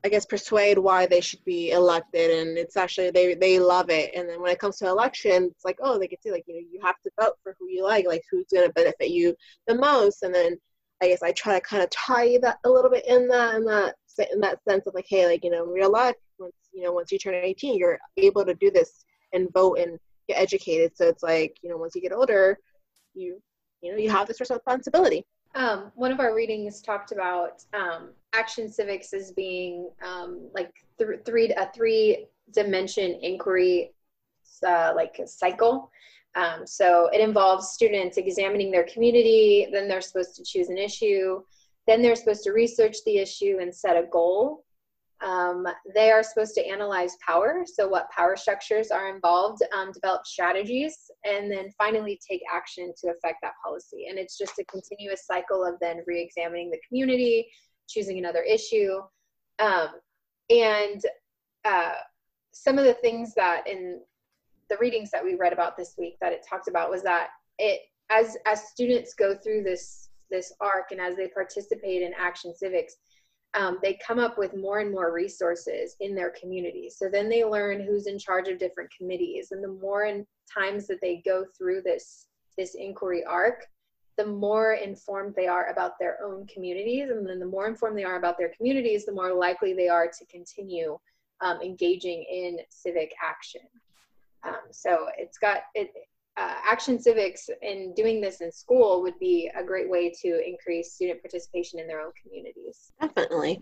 I 0.04 0.10
guess 0.10 0.26
persuade 0.26 0.78
why 0.78 1.06
they 1.06 1.20
should 1.20 1.44
be 1.44 1.72
elected 1.72 2.32
and 2.32 2.58
it's 2.58 2.78
actually 2.78 3.12
they 3.12 3.34
they 3.34 3.60
love 3.60 3.90
it. 3.90 4.12
And 4.16 4.30
then 4.30 4.42
when 4.42 4.52
it 4.52 4.60
comes 4.60 4.78
to 4.78 4.88
election 4.88 5.50
it's 5.52 5.66
like 5.66 5.78
oh 5.82 6.00
they 6.00 6.08
can 6.08 6.22
see 6.22 6.32
like 6.32 6.46
you 6.48 6.56
know 6.56 6.68
you 6.72 6.80
have 6.84 7.00
to 7.04 7.12
vote 7.20 7.34
for 7.44 7.56
who 7.60 7.68
you 7.68 7.84
like 7.84 8.08
like 8.08 8.24
who's 8.32 8.46
going 8.54 8.68
to 8.68 8.74
benefit 8.74 9.10
you 9.10 9.36
the 9.68 9.76
most? 9.76 10.24
And 10.24 10.34
then 10.34 10.58
I 11.02 11.10
guess 11.10 11.24
I 11.24 11.32
try 11.32 11.56
to 11.56 11.66
kind 11.66 11.84
of 11.84 11.90
tie 11.90 12.38
that 12.42 12.60
a 12.64 12.70
little 12.70 12.90
bit 12.90 13.06
in 13.08 13.28
that 13.30 13.56
in 13.56 13.66
that 13.66 13.96
in 14.32 14.40
that 14.42 14.64
sense 14.68 14.86
of 14.88 14.94
like 14.94 15.06
hey 15.08 15.26
like 15.26 15.44
you 15.44 15.50
know 15.50 15.64
in 15.64 15.70
real 15.70 15.92
life 15.92 16.16
once 16.40 16.56
you 16.74 16.84
know 16.84 16.94
once 16.94 17.12
you 17.12 17.20
turn 17.20 17.34
18 17.36 17.78
you're 17.78 18.00
able 18.18 18.46
to 18.46 18.54
do 18.56 18.72
this 18.72 19.06
and 19.34 19.52
vote 19.54 19.80
and 19.80 19.98
get 20.28 20.38
educated. 20.40 20.96
So 20.96 21.08
it's 21.08 21.24
like 21.24 21.58
you 21.62 21.70
know 21.70 21.78
once 21.78 21.96
you 21.96 22.02
get 22.02 22.14
older 22.14 22.58
you 23.16 23.42
you 23.82 23.92
know 23.92 23.98
you 23.98 24.10
have 24.10 24.28
this 24.28 24.40
responsibility. 24.40 25.26
Um, 25.56 25.92
one 25.96 26.12
of 26.12 26.20
our 26.20 26.36
readings 26.36 26.82
talked 26.82 27.12
about 27.12 27.64
um, 27.74 28.10
action 28.34 28.72
civics 28.72 29.14
as 29.14 29.32
being 29.32 29.90
um, 30.06 30.50
like 30.54 30.74
th- 30.98 31.22
three 31.26 31.50
a 31.50 31.70
three 31.74 32.28
dimension 32.54 33.20
inquiry 33.22 33.94
uh, 34.66 34.94
like 34.96 35.20
cycle. 35.26 35.92
Um, 36.36 36.66
so 36.66 37.10
it 37.12 37.22
involves 37.22 37.70
students 37.70 38.18
examining 38.18 38.72
their 38.72 38.86
community, 38.86 39.68
then 39.72 39.88
they're 39.88 40.02
supposed 40.02 40.36
to 40.36 40.44
choose 40.44 40.70
an 40.70 40.78
issue, 40.78 41.42
then 41.88 42.02
they're 42.02 42.16
supposed 42.16 42.44
to 42.44 42.52
research 42.52 42.98
the 43.06 43.18
issue 43.18 43.58
and 43.62 43.74
set 43.74 43.98
a 43.98 44.08
goal. 44.12 44.64
Um, 45.22 45.68
they 45.96 46.12
are 46.12 46.24
supposed 46.24 46.56
to 46.56 46.66
analyze 46.66 47.18
power, 47.26 47.66
so 47.66 47.88
what 47.90 48.10
power 48.12 48.38
structures 48.38 48.90
are 48.90 49.14
involved, 49.14 49.62
um, 49.76 49.92
develop 49.92 50.26
strategies, 50.26 50.96
and 51.26 51.52
then 51.52 51.72
finally 51.78 52.18
take 52.30 52.42
action 52.54 52.94
to 53.02 53.10
affect 53.10 53.40
that 53.42 53.54
policy. 53.62 54.06
And 54.10 54.18
it's 54.18 54.38
just 54.38 54.60
a 54.60 54.66
continuous 54.66 55.26
cycle 55.26 55.66
of 55.66 55.76
then 55.82 56.04
re 56.06 56.22
examining 56.22 56.70
the 56.70 56.80
community, 56.88 57.50
choosing 57.90 58.18
another 58.18 58.44
issue. 58.44 59.00
Um, 59.60 59.90
and 60.50 61.02
uh, 61.66 61.94
some 62.54 62.78
of 62.78 62.86
the 62.86 62.94
things 62.94 63.34
that 63.36 63.68
in 63.68 64.00
the 64.70 64.78
readings 64.80 65.12
that 65.12 65.24
we 65.24 65.36
read 65.36 65.54
about 65.54 65.76
this 65.76 65.96
week 65.98 66.18
that 66.22 66.32
it 66.32 66.46
talked 66.48 66.68
about 66.68 66.90
was 66.90 67.04
that 67.04 67.30
it 67.58 67.82
as 68.10 68.38
as 68.46 68.68
students 68.68 69.14
go 69.14 69.36
through 69.36 69.64
this 69.64 70.10
this 70.30 70.54
arc 70.62 70.92
and 70.92 71.02
as 71.02 71.16
they 71.16 71.28
participate 71.28 72.02
in 72.02 72.14
action 72.18 72.54
civics 72.56 72.96
um, 73.56 73.80
they 73.82 73.98
come 74.06 74.20
up 74.20 74.38
with 74.38 74.56
more 74.56 74.80
and 74.80 74.92
more 74.92 75.12
resources 75.12 75.96
in 76.00 76.14
their 76.14 76.34
communities 76.40 76.96
so 76.98 77.10
then 77.12 77.30
they 77.30 77.44
learn 77.44 77.82
who's 77.82 78.08
in 78.08 78.20
charge 78.20 78.48
of 78.48 78.60
different 78.60 78.90
committees 78.96 79.50
and 79.52 79.64
the 79.64 79.80
more 79.82 80.06
in 80.06 80.26
times 80.52 80.88
that 80.88 81.00
they 81.02 81.22
go 81.26 81.44
through 81.58 81.82
this 81.82 82.28
this 82.58 82.76
inquiry 82.76 83.24
arc 83.26 83.66
the 84.20 84.26
more 84.26 84.74
informed 84.74 85.34
they 85.34 85.48
are 85.48 85.70
about 85.70 85.94
their 85.98 86.18
own 86.22 86.46
communities 86.48 87.10
and 87.10 87.26
then 87.26 87.40
the 87.40 87.46
more 87.46 87.68
informed 87.68 87.98
they 87.98 88.04
are 88.04 88.18
about 88.18 88.38
their 88.38 88.52
communities 88.56 89.06
the 89.06 89.12
more 89.12 89.34
likely 89.34 89.74
they 89.74 89.88
are 89.88 90.08
to 90.08 90.26
continue 90.26 91.00
um, 91.40 91.62
engaging 91.62 92.26
in 92.30 92.58
civic 92.70 93.14
action 93.24 93.62
um, 94.44 94.72
so 94.72 95.08
it's 95.18 95.38
got 95.38 95.62
it. 95.76 95.92
Uh, 96.38 96.56
action 96.64 96.98
civics 96.98 97.50
and 97.62 97.94
doing 97.96 98.22
this 98.22 98.40
in 98.40 98.50
school 98.50 99.02
would 99.02 99.18
be 99.20 99.52
a 99.58 99.64
great 99.64 99.90
way 99.90 100.10
to 100.10 100.42
increase 100.48 100.94
student 100.94 101.22
participation 101.22 101.80
in 101.80 101.88
their 101.88 102.00
own 102.00 102.14
communities. 102.22 102.94
Definitely. 103.02 103.62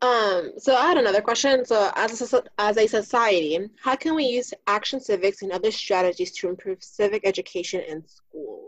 Um, 0.00 0.52
so 0.56 0.74
I 0.74 0.86
had 0.86 0.96
another 0.96 1.20
question. 1.20 1.64
So 1.66 1.90
as 1.94 2.32
a, 2.32 2.42
as 2.58 2.78
a 2.78 2.86
society, 2.86 3.58
how 3.82 3.96
can 3.96 4.14
we 4.14 4.24
use 4.24 4.54
action 4.66 4.98
civics 4.98 5.42
and 5.42 5.52
other 5.52 5.70
strategies 5.70 6.32
to 6.32 6.48
improve 6.48 6.82
civic 6.82 7.26
education 7.26 7.82
in 7.82 8.02
schools? 8.06 8.65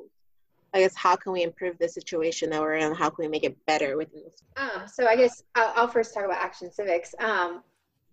I 0.75 0.81
guess 0.81 0.95
how 0.95 1.17
can 1.17 1.33
we 1.33 1.43
improve 1.43 1.79
the 1.79 1.89
situation 1.89 2.51
that 2.51 2.61
we're 2.61 2.75
in? 2.75 2.95
How 2.95 3.11
can 3.11 3.25
we 3.25 3.29
make 3.29 3.45
it 3.45 3.57
better 3.67 3.97
within? 3.97 4.25
Um, 4.57 4.87
so 4.87 5.07
I 5.07 5.17
guess 5.17 5.43
I'll, 5.55 5.73
I'll, 5.77 5.89
first 5.89 6.13
talk 6.13 6.25
about 6.25 6.43
action 6.43 6.71
civics. 6.71 7.15
Um, 7.21 7.63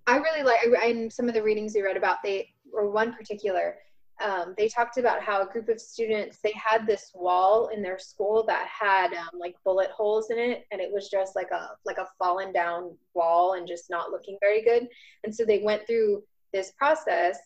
I 0.08 0.18
really 0.18 0.44
like 0.44 0.60
in 0.86 1.10
some 1.10 1.28
of 1.28 1.34
the 1.34 1.44
readings 1.44 1.74
we 1.76 1.82
read 1.82 1.98
about 1.98 2.24
they 2.24 2.50
or 2.74 2.90
one 2.90 3.14
particular 3.14 3.76
um, 4.24 4.54
they 4.58 4.70
talked 4.70 4.98
about 4.98 5.22
how 5.22 5.42
a 5.42 5.46
group 5.46 5.68
of 5.68 5.80
students 5.80 6.40
they 6.42 6.54
had 6.54 6.88
this 6.88 7.12
wall 7.14 7.68
in 7.68 7.82
their 7.82 8.00
school 8.00 8.46
that 8.48 8.68
had 8.68 9.14
um, 9.14 9.38
like 9.38 9.56
bullet 9.66 9.90
holes 9.92 10.30
in 10.30 10.40
it 10.40 10.66
and 10.72 10.80
it 10.80 10.90
was 10.92 11.10
just 11.10 11.36
like 11.36 11.52
a 11.52 11.72
like 11.86 11.98
a 11.98 12.08
fallen 12.18 12.54
down 12.54 12.96
wall 13.14 13.54
and 13.54 13.68
just 13.68 13.90
not 13.90 14.12
looking 14.12 14.38
very 14.40 14.64
good 14.64 14.88
and 15.24 15.36
so 15.36 15.44
they 15.44 15.60
went 15.60 15.86
through 15.86 16.24
this 16.54 16.72
process 16.78 17.38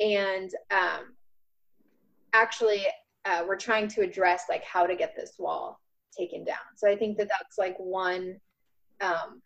and 0.00 0.50
um, 0.70 1.12
actually 2.32 2.86
uh, 3.24 3.44
we're 3.46 3.56
trying 3.56 3.88
to 3.88 4.02
address 4.02 4.44
like 4.48 4.64
how 4.64 4.86
to 4.86 4.94
get 4.94 5.14
this 5.16 5.34
wall 5.38 5.80
taken 6.16 6.44
down 6.44 6.56
so 6.76 6.88
i 6.88 6.96
think 6.96 7.16
that 7.16 7.28
that's 7.28 7.58
like 7.58 7.76
one 7.78 8.36
um, 9.00 9.42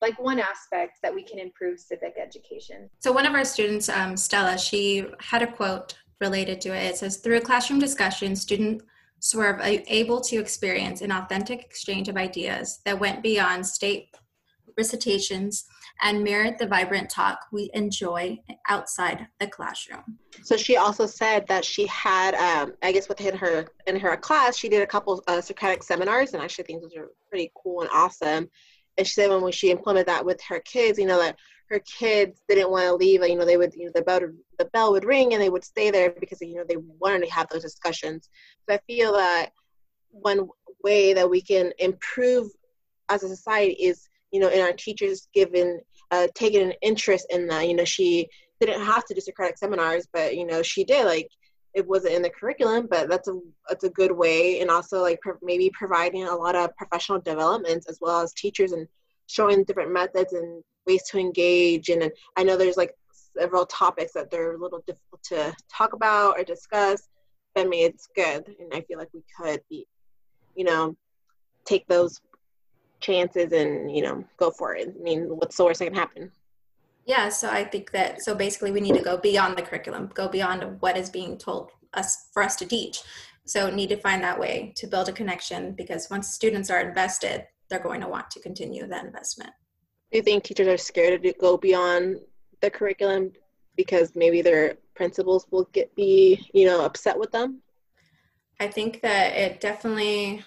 like 0.00 0.18
one 0.18 0.38
aspect 0.38 0.98
that 1.02 1.14
we 1.14 1.22
can 1.22 1.38
improve 1.38 1.80
civic 1.80 2.14
education. 2.20 2.90
So 3.00 3.10
one 3.10 3.26
of 3.26 3.34
our 3.34 3.44
students, 3.44 3.88
um, 3.88 4.16
Stella, 4.16 4.58
she 4.58 5.06
had 5.18 5.42
a 5.42 5.46
quote 5.46 5.96
related 6.20 6.60
to 6.62 6.74
it. 6.74 6.82
It 6.84 6.96
says, 6.98 7.18
through 7.18 7.38
a 7.38 7.40
classroom 7.40 7.80
discussion, 7.80 8.36
students 8.36 8.84
were 9.34 9.58
able 9.62 10.20
to 10.20 10.36
experience 10.36 11.00
an 11.00 11.10
authentic 11.10 11.62
exchange 11.62 12.08
of 12.08 12.16
ideas 12.16 12.80
that 12.84 13.00
went 13.00 13.22
beyond 13.22 13.66
state 13.66 14.14
recitations 14.76 15.64
and 16.02 16.22
mirrored 16.22 16.58
the 16.58 16.66
vibrant 16.66 17.08
talk 17.08 17.38
we 17.52 17.70
enjoy 17.74 18.38
outside 18.68 19.26
the 19.40 19.46
classroom. 19.46 20.18
So 20.42 20.56
she 20.56 20.76
also 20.76 21.06
said 21.06 21.46
that 21.48 21.64
she 21.64 21.86
had, 21.86 22.34
um, 22.34 22.74
I 22.82 22.92
guess, 22.92 23.08
within 23.08 23.36
her 23.36 23.66
in 23.86 23.98
her 23.98 24.16
class, 24.16 24.56
she 24.56 24.68
did 24.68 24.82
a 24.82 24.86
couple 24.86 25.22
uh, 25.28 25.40
Socratic 25.40 25.82
seminars, 25.82 26.32
and 26.32 26.42
I 26.42 26.44
actually 26.44 26.64
think 26.64 26.82
those 26.82 26.96
are 26.96 27.10
pretty 27.30 27.50
cool 27.54 27.82
and 27.82 27.90
awesome 27.92 28.50
and 28.96 29.06
she 29.06 29.14
said 29.14 29.30
when 29.30 29.52
she 29.52 29.70
implemented 29.70 30.06
that 30.06 30.24
with 30.24 30.40
her 30.48 30.60
kids, 30.60 30.98
you 30.98 31.06
know, 31.06 31.18
that 31.18 31.36
her 31.68 31.80
kids 31.80 32.42
didn't 32.48 32.70
want 32.70 32.84
to 32.84 32.94
leave. 32.94 33.22
You 33.22 33.36
know, 33.36 33.44
they 33.44 33.56
would, 33.56 33.74
you 33.74 33.86
know, 33.86 33.92
the 33.94 34.02
bell, 34.02 34.20
the 34.58 34.64
bell 34.66 34.92
would 34.92 35.04
ring 35.04 35.32
and 35.32 35.42
they 35.42 35.50
would 35.50 35.64
stay 35.64 35.90
there 35.90 36.14
because, 36.20 36.40
you 36.40 36.54
know, 36.54 36.64
they 36.68 36.76
wanted 36.76 37.24
to 37.24 37.32
have 37.32 37.48
those 37.48 37.62
discussions. 37.62 38.28
So 38.68 38.74
I 38.74 38.80
feel 38.86 39.12
that 39.14 39.50
one 40.10 40.48
way 40.82 41.12
that 41.14 41.28
we 41.28 41.40
can 41.40 41.72
improve 41.78 42.50
as 43.08 43.22
a 43.22 43.28
society 43.28 43.72
is, 43.74 44.08
you 44.34 44.40
know, 44.40 44.50
in 44.56 44.60
our 44.60 44.72
teachers 44.72 45.28
given, 45.32 45.68
uh, 46.10 46.26
taking 46.34 46.62
an 46.68 46.74
interest 46.82 47.26
in 47.30 47.46
that. 47.46 47.68
You 47.68 47.76
know, 47.76 47.84
she 47.84 48.28
didn't 48.60 48.84
have 48.84 49.04
to 49.06 49.14
do 49.14 49.20
Socratic 49.20 49.58
seminars, 49.58 50.04
but, 50.12 50.36
you 50.36 50.44
know, 50.44 50.60
she 50.60 50.82
did 50.82 51.06
like, 51.06 51.28
it 51.72 51.86
wasn't 51.86 52.14
in 52.14 52.22
the 52.22 52.30
curriculum, 52.30 52.88
but 52.94 53.08
that's 53.08 53.28
a 53.28 53.36
that's 53.68 53.84
a 53.84 53.90
good 53.90 54.12
way, 54.12 54.60
and 54.60 54.70
also 54.70 54.96
like 55.08 55.18
maybe 55.50 55.70
providing 55.82 56.24
a 56.24 56.34
lot 56.44 56.54
of 56.54 56.76
professional 56.76 57.20
developments 57.20 57.88
as 57.88 57.98
well 58.00 58.20
as 58.20 58.32
teachers 58.32 58.72
and 58.72 58.86
showing 59.26 59.64
different 59.64 59.92
methods 59.92 60.32
and 60.32 60.62
ways 60.86 61.02
to 61.10 61.18
engage. 61.18 61.88
And, 61.88 62.02
and 62.02 62.12
I 62.36 62.44
know 62.44 62.56
there's 62.56 62.76
like 62.76 62.94
several 63.38 63.66
topics 63.66 64.12
that 64.14 64.30
they're 64.30 64.54
a 64.54 64.62
little 64.64 64.82
difficult 64.86 65.22
to 65.24 65.54
talk 65.78 65.92
about 65.94 66.38
or 66.38 66.44
discuss. 66.44 67.00
But 67.54 67.66
I 67.66 67.68
mean, 67.68 67.86
it's 67.90 68.08
good, 68.14 68.42
and 68.60 68.70
I 68.72 68.80
feel 68.82 68.98
like 68.98 69.12
we 69.12 69.24
could 69.36 69.60
be, 69.68 69.86
you 70.54 70.64
know, 70.64 70.96
take 71.64 71.86
those 71.88 72.20
chances 73.04 73.52
and 73.52 73.94
you 73.94 74.02
know 74.02 74.24
go 74.36 74.50
for 74.50 74.74
it. 74.74 74.94
I 74.98 75.02
mean, 75.02 75.28
what's 75.38 75.56
the 75.56 75.64
worst 75.64 75.78
that 75.80 75.86
can 75.86 75.94
happen? 75.94 76.32
Yeah, 77.06 77.28
so 77.28 77.50
I 77.50 77.64
think 77.64 77.90
that 77.92 78.22
so 78.22 78.34
basically 78.34 78.72
we 78.72 78.80
need 78.80 78.94
to 78.94 79.02
go 79.02 79.16
beyond 79.18 79.58
the 79.58 79.62
curriculum, 79.62 80.10
go 80.14 80.28
beyond 80.28 80.80
what 80.80 80.96
is 80.96 81.10
being 81.10 81.36
told 81.36 81.70
us 81.92 82.28
for 82.32 82.42
us 82.42 82.56
to 82.56 82.66
teach. 82.66 83.02
So 83.46 83.68
need 83.68 83.90
to 83.90 83.96
find 83.96 84.22
that 84.22 84.40
way 84.40 84.72
to 84.76 84.86
build 84.86 85.08
a 85.08 85.12
connection 85.12 85.72
because 85.72 86.08
once 86.10 86.28
students 86.28 86.70
are 86.70 86.80
invested, 86.80 87.46
they're 87.68 87.78
going 87.78 88.00
to 88.00 88.08
want 88.08 88.30
to 88.30 88.40
continue 88.40 88.86
that 88.86 89.04
investment. 89.04 89.50
Do 90.10 90.18
you 90.18 90.22
think 90.22 90.44
teachers 90.44 90.68
are 90.68 90.78
scared 90.78 91.22
to 91.22 91.32
go 91.34 91.58
beyond 91.58 92.20
the 92.62 92.70
curriculum 92.70 93.32
because 93.76 94.12
maybe 94.14 94.40
their 94.40 94.76
principals 94.94 95.46
will 95.50 95.68
get 95.72 95.94
be, 95.94 96.48
you 96.54 96.66
know, 96.66 96.84
upset 96.84 97.18
with 97.18 97.32
them? 97.32 97.60
I 98.60 98.68
think 98.68 99.02
that 99.02 99.36
it 99.36 99.60
definitely 99.60 100.42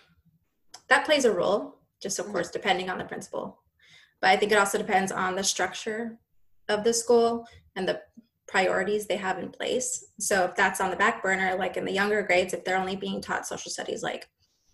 that 0.87 1.05
plays 1.05 1.25
a 1.25 1.31
role, 1.31 1.76
just 2.01 2.19
of 2.19 2.25
mm-hmm. 2.25 2.33
course 2.33 2.51
depending 2.51 2.89
on 2.89 2.97
the 2.97 3.05
principal. 3.05 3.61
But 4.21 4.31
I 4.31 4.37
think 4.37 4.51
it 4.51 4.57
also 4.57 4.77
depends 4.77 5.11
on 5.11 5.35
the 5.35 5.43
structure 5.43 6.17
of 6.69 6.83
the 6.83 6.93
school 6.93 7.45
and 7.75 7.87
the 7.87 8.01
priorities 8.47 9.05
they 9.05 9.17
have 9.17 9.39
in 9.39 9.49
place. 9.49 10.05
So 10.19 10.45
if 10.45 10.55
that's 10.55 10.81
on 10.81 10.89
the 10.89 10.95
back 10.95 11.21
burner, 11.21 11.55
like 11.57 11.77
in 11.77 11.85
the 11.85 11.91
younger 11.91 12.23
grades, 12.23 12.53
if 12.53 12.63
they're 12.63 12.77
only 12.77 12.95
being 12.95 13.21
taught 13.21 13.45
social 13.45 13.71
studies 13.71 14.01
like 14.01 14.27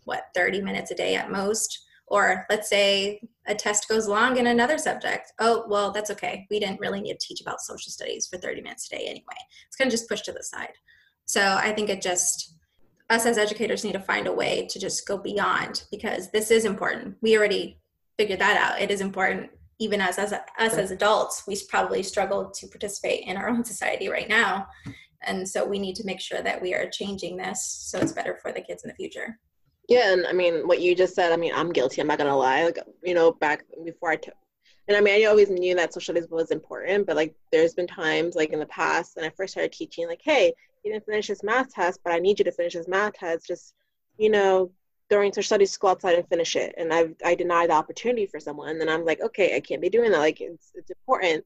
what 0.05 0.25
30 0.35 0.61
minutes 0.61 0.91
a 0.91 0.95
day 0.95 1.15
at 1.15 1.31
most, 1.31 1.85
or 2.07 2.45
let's 2.49 2.69
say 2.69 3.19
a 3.47 3.55
test 3.55 3.87
goes 3.87 4.07
long 4.07 4.37
in 4.37 4.47
another 4.47 4.77
subject. 4.77 5.31
Oh, 5.39 5.65
well, 5.67 5.91
that's 5.91 6.11
okay. 6.11 6.45
We 6.51 6.59
didn't 6.59 6.79
really 6.79 7.01
need 7.01 7.19
to 7.19 7.27
teach 7.27 7.41
about 7.41 7.61
social 7.61 7.91
studies 7.91 8.27
for 8.27 8.37
30 8.37 8.61
minutes 8.61 8.87
a 8.91 8.97
day 8.97 9.05
anyway. 9.05 9.39
It's 9.67 9.75
kind 9.75 9.87
of 9.87 9.91
just 9.91 10.09
pushed 10.09 10.25
to 10.25 10.31
the 10.31 10.43
side. 10.43 10.73
So 11.25 11.41
I 11.41 11.71
think 11.71 11.89
it 11.89 12.01
just, 12.01 12.55
us 13.09 13.25
as 13.25 13.37
educators 13.37 13.83
need 13.83 13.93
to 13.93 13.99
find 13.99 14.27
a 14.27 14.33
way 14.33 14.67
to 14.69 14.79
just 14.79 15.07
go 15.07 15.17
beyond 15.17 15.83
because 15.91 16.31
this 16.31 16.51
is 16.51 16.65
important. 16.65 17.17
We 17.21 17.37
already 17.37 17.79
figured 18.17 18.39
that 18.39 18.57
out. 18.57 18.81
It 18.81 18.91
is 18.91 19.01
important 19.01 19.49
even 19.79 20.01
as, 20.01 20.17
as 20.17 20.33
us 20.33 20.77
as 20.77 20.91
adults, 20.91 21.43
we 21.47 21.57
probably 21.67 22.03
struggle 22.03 22.51
to 22.51 22.67
participate 22.67 23.27
in 23.27 23.37
our 23.37 23.49
own 23.49 23.65
society 23.73 24.07
right 24.07 24.29
now. 24.29 24.67
And 25.21 25.47
so 25.47 25.65
we 25.65 25.79
need 25.79 25.95
to 25.97 26.05
make 26.05 26.19
sure 26.19 26.41
that 26.41 26.61
we 26.61 26.73
are 26.73 26.89
changing 26.89 27.37
this 27.37 27.65
so 27.65 27.99
it's 27.99 28.11
better 28.11 28.37
for 28.41 28.51
the 28.51 28.61
kids 28.61 28.83
in 28.83 28.89
the 28.89 28.95
future. 28.95 29.39
Yeah, 29.89 30.13
and 30.13 30.25
I 30.25 30.33
mean, 30.33 30.67
what 30.67 30.81
you 30.81 30.95
just 30.95 31.15
said, 31.15 31.31
I 31.31 31.37
mean, 31.37 31.53
I'm 31.53 31.71
guilty. 31.71 32.01
I'm 32.01 32.07
not 32.07 32.17
gonna 32.17 32.37
lie. 32.37 32.63
Like, 32.63 32.79
you 33.03 33.13
know, 33.13 33.33
back 33.33 33.65
before 33.83 34.11
I 34.11 34.15
took, 34.15 34.33
and 34.87 34.95
I 34.95 35.01
mean, 35.01 35.21
I 35.21 35.25
always 35.25 35.49
knew 35.49 35.75
that 35.75 35.93
social 35.93 36.13
studies 36.13 36.29
was 36.29 36.51
important, 36.51 37.05
but 37.05 37.17
like, 37.17 37.35
there's 37.51 37.73
been 37.73 37.87
times, 37.87 38.35
like 38.35 38.51
in 38.51 38.59
the 38.59 38.65
past, 38.67 39.15
when 39.15 39.25
I 39.25 39.29
first 39.29 39.53
started 39.53 39.73
teaching, 39.73 40.07
like, 40.07 40.21
hey, 40.23 40.53
you 40.83 40.91
didn't 40.91 41.05
finish 41.05 41.27
this 41.27 41.43
math 41.43 41.73
test, 41.73 41.99
but 42.03 42.13
I 42.13 42.19
need 42.19 42.39
you 42.39 42.45
to 42.45 42.51
finish 42.51 42.73
this 42.73 42.87
math 42.87 43.13
test. 43.13 43.47
Just, 43.47 43.73
you 44.17 44.29
know, 44.29 44.71
during 45.09 45.31
social 45.31 45.43
studies 45.43 45.77
go 45.77 45.89
outside 45.89 46.15
and 46.15 46.27
finish 46.27 46.55
it. 46.55 46.73
And 46.77 46.93
i 46.93 47.09
i 47.23 47.35
deny 47.35 47.67
the 47.67 47.73
opportunity 47.73 48.25
for 48.25 48.39
someone. 48.39 48.69
And 48.69 48.81
then 48.81 48.89
i'm 48.89 49.05
like 49.05 49.21
okay 49.21 49.55
i 49.55 49.59
can't 49.59 49.81
be 49.81 49.89
doing 49.89 50.11
that. 50.11 50.19
Like 50.19 50.41
it's, 50.41 50.71
it's 50.75 50.89
important. 50.89 51.45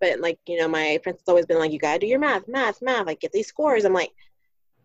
But 0.00 0.20
like 0.20 0.38
you 0.46 0.58
know 0.58 0.68
my 0.68 0.98
friends 1.02 1.20
always 1.26 1.46
been 1.46 1.58
like 1.58 1.72
you 1.72 1.78
gotta 1.78 1.98
do 1.98 2.06
your 2.06 2.18
math 2.18 2.48
math 2.48 2.80
math 2.82 3.06
like 3.06 3.20
get 3.20 3.32
these 3.32 3.48
scores. 3.48 3.84
I'm 3.84 3.92
like 3.92 4.12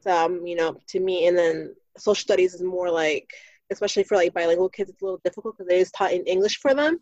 so 0.01 0.11
um 0.11 0.45
you 0.45 0.55
know 0.55 0.77
to 0.87 0.99
me 0.99 1.27
and 1.27 1.37
then 1.37 1.75
social 1.97 2.21
studies 2.21 2.53
is 2.53 2.61
more 2.61 2.89
like 2.91 3.29
especially 3.71 4.03
for 4.03 4.15
like 4.15 4.33
bilingual 4.33 4.69
kids 4.69 4.89
it's 4.89 5.01
a 5.01 5.05
little 5.05 5.21
difficult 5.23 5.57
because 5.57 5.71
it 5.71 5.77
is 5.77 5.91
taught 5.91 6.11
in 6.11 6.23
english 6.25 6.59
for 6.59 6.73
them. 6.73 6.99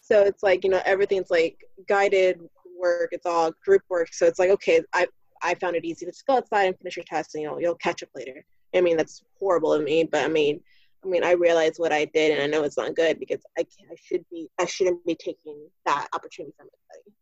So 0.00 0.22
it's 0.22 0.42
like 0.42 0.64
you 0.64 0.70
know 0.70 0.82
everything's 0.84 1.30
like 1.30 1.56
guided 1.88 2.40
work. 2.78 3.10
It's 3.12 3.26
all 3.26 3.52
group 3.64 3.82
work. 3.88 4.12
So 4.12 4.26
it's 4.26 4.38
like 4.38 4.50
okay 4.50 4.82
i 4.92 5.06
I 5.44 5.54
found 5.54 5.76
it 5.76 5.84
easy 5.84 6.06
to 6.06 6.12
just 6.12 6.26
go 6.26 6.36
outside 6.38 6.64
and 6.64 6.78
finish 6.78 6.96
your 6.96 7.04
test, 7.04 7.34
and 7.34 7.42
you 7.42 7.48
know, 7.48 7.58
you'll 7.58 7.74
catch 7.76 8.02
up 8.02 8.08
later. 8.14 8.44
I 8.74 8.80
mean, 8.80 8.96
that's 8.96 9.22
horrible 9.38 9.72
of 9.72 9.84
me, 9.84 10.04
but 10.04 10.24
I 10.24 10.28
mean, 10.28 10.60
I 11.04 11.08
mean, 11.08 11.22
I 11.22 11.32
realize 11.32 11.74
what 11.76 11.92
I 11.92 12.06
did, 12.06 12.32
and 12.32 12.42
I 12.42 12.46
know 12.46 12.64
it's 12.64 12.78
not 12.78 12.96
good 12.96 13.20
because 13.20 13.40
I 13.58 13.62
can, 13.62 13.86
I 13.92 13.94
should 14.02 14.24
be 14.30 14.48
I 14.58 14.64
shouldn't 14.64 15.04
be 15.04 15.14
taking 15.14 15.68
that 15.84 16.08
opportunity 16.14 16.54
from 16.56 16.68
anybody. 16.94 17.16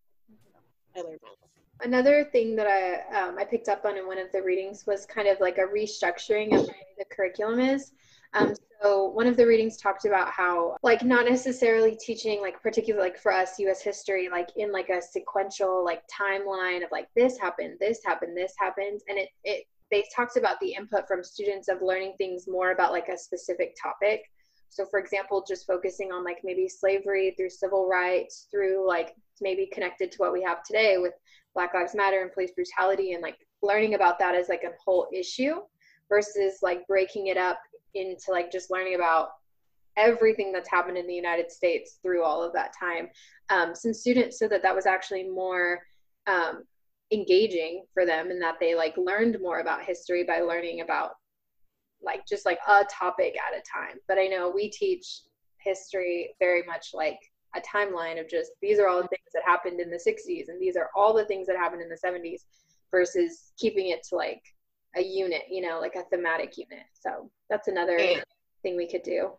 I 0.96 1.00
learned 1.00 1.20
my 1.22 1.28
lesson. 1.30 1.48
Another 1.82 2.24
thing 2.30 2.54
that 2.56 2.68
I 2.68 3.20
um, 3.20 3.36
I 3.38 3.44
picked 3.44 3.68
up 3.68 3.84
on 3.84 3.98
in 3.98 4.06
one 4.06 4.18
of 4.18 4.30
the 4.32 4.40
readings 4.40 4.86
was 4.86 5.04
kind 5.04 5.26
of 5.26 5.40
like 5.40 5.58
a 5.58 5.62
restructuring 5.62 6.54
of 6.54 6.66
the 6.66 7.04
curriculum 7.10 7.58
is. 7.58 7.92
Um, 8.34 8.54
so 8.82 9.06
one 9.06 9.26
of 9.26 9.36
the 9.36 9.46
readings 9.46 9.76
talked 9.76 10.06
about 10.06 10.30
how 10.30 10.76
like 10.82 11.04
not 11.04 11.26
necessarily 11.26 11.96
teaching 11.96 12.40
like 12.40 12.60
particularly 12.62 13.10
like 13.10 13.18
for 13.18 13.32
us 13.32 13.58
U.S. 13.58 13.82
history 13.82 14.28
like 14.30 14.48
in 14.56 14.72
like 14.72 14.88
a 14.88 15.00
sequential 15.00 15.84
like 15.84 16.02
timeline 16.08 16.82
of 16.82 16.90
like 16.90 17.08
this 17.14 17.38
happened, 17.38 17.76
this 17.78 18.00
happened, 18.04 18.36
this 18.36 18.54
happened, 18.58 19.00
and 19.08 19.18
it 19.18 19.28
it 19.44 19.64
they 19.90 20.04
talked 20.14 20.36
about 20.36 20.58
the 20.60 20.72
input 20.72 21.06
from 21.06 21.22
students 21.22 21.68
of 21.68 21.82
learning 21.82 22.14
things 22.16 22.48
more 22.48 22.72
about 22.72 22.92
like 22.92 23.08
a 23.08 23.18
specific 23.18 23.76
topic. 23.80 24.22
So 24.70 24.86
for 24.86 24.98
example, 24.98 25.44
just 25.46 25.66
focusing 25.66 26.12
on 26.12 26.24
like 26.24 26.38
maybe 26.42 26.66
slavery 26.66 27.34
through 27.36 27.50
civil 27.50 27.86
rights 27.86 28.48
through 28.50 28.88
like 28.88 29.14
maybe 29.42 29.68
connected 29.70 30.10
to 30.12 30.18
what 30.18 30.32
we 30.32 30.42
have 30.42 30.64
today 30.64 30.96
with 30.96 31.12
Black 31.54 31.74
Lives 31.74 31.94
Matter 31.94 32.22
and 32.22 32.32
police 32.32 32.52
brutality 32.52 33.12
and 33.12 33.22
like 33.22 33.36
learning 33.60 33.94
about 33.94 34.18
that 34.18 34.34
as 34.34 34.48
like 34.48 34.64
a 34.64 34.72
whole 34.82 35.08
issue 35.12 35.56
versus 36.08 36.60
like 36.62 36.86
breaking 36.86 37.26
it 37.26 37.36
up 37.36 37.58
into 37.94 38.30
like 38.30 38.50
just 38.50 38.70
learning 38.70 38.94
about 38.94 39.30
everything 39.96 40.52
that's 40.52 40.70
happened 40.70 40.96
in 40.96 41.06
the 41.06 41.14
United 41.14 41.50
States 41.50 41.98
through 42.02 42.24
all 42.24 42.42
of 42.42 42.52
that 42.54 42.72
time. 42.78 43.08
Um, 43.50 43.74
some 43.74 43.92
students 43.92 44.38
said 44.38 44.50
that 44.50 44.62
that 44.62 44.74
was 44.74 44.86
actually 44.86 45.28
more 45.28 45.80
um, 46.26 46.64
engaging 47.12 47.84
for 47.92 48.06
them 48.06 48.30
and 48.30 48.40
that 48.40 48.56
they 48.58 48.74
like 48.74 48.96
learned 48.96 49.36
more 49.42 49.60
about 49.60 49.84
history 49.84 50.24
by 50.24 50.40
learning 50.40 50.80
about 50.80 51.10
like 52.02 52.26
just 52.26 52.46
like 52.46 52.58
a 52.66 52.84
topic 52.90 53.36
at 53.36 53.58
a 53.58 53.62
time. 53.62 53.98
But 54.08 54.18
I 54.18 54.26
know 54.26 54.50
we 54.50 54.70
teach 54.70 55.22
history 55.58 56.34
very 56.40 56.62
much 56.64 56.88
like 56.94 57.18
a 57.54 57.60
timeline 57.60 58.20
of 58.20 58.28
just 58.28 58.52
these 58.60 58.78
are 58.78 58.88
all 58.88 59.02
the 59.02 59.08
things 59.08 59.28
that 59.34 59.42
happened 59.46 59.80
in 59.80 59.90
the 59.90 59.96
60s 59.96 60.48
and 60.48 60.60
these 60.60 60.76
are 60.76 60.88
all 60.96 61.14
the 61.14 61.26
things 61.26 61.46
that 61.46 61.56
happened 61.56 61.82
in 61.82 61.88
the 61.88 61.98
70s 62.04 62.40
versus 62.90 63.52
keeping 63.58 63.88
it 63.88 64.02
to 64.08 64.16
like 64.16 64.42
a 64.96 65.02
unit, 65.02 65.42
you 65.50 65.62
know, 65.62 65.80
like 65.80 65.94
a 65.94 66.02
thematic 66.04 66.56
unit. 66.58 66.84
So 66.92 67.30
that's 67.48 67.68
another 67.68 67.98
thing 68.62 68.76
we 68.76 68.88
could 68.88 69.02
do. 69.02 69.30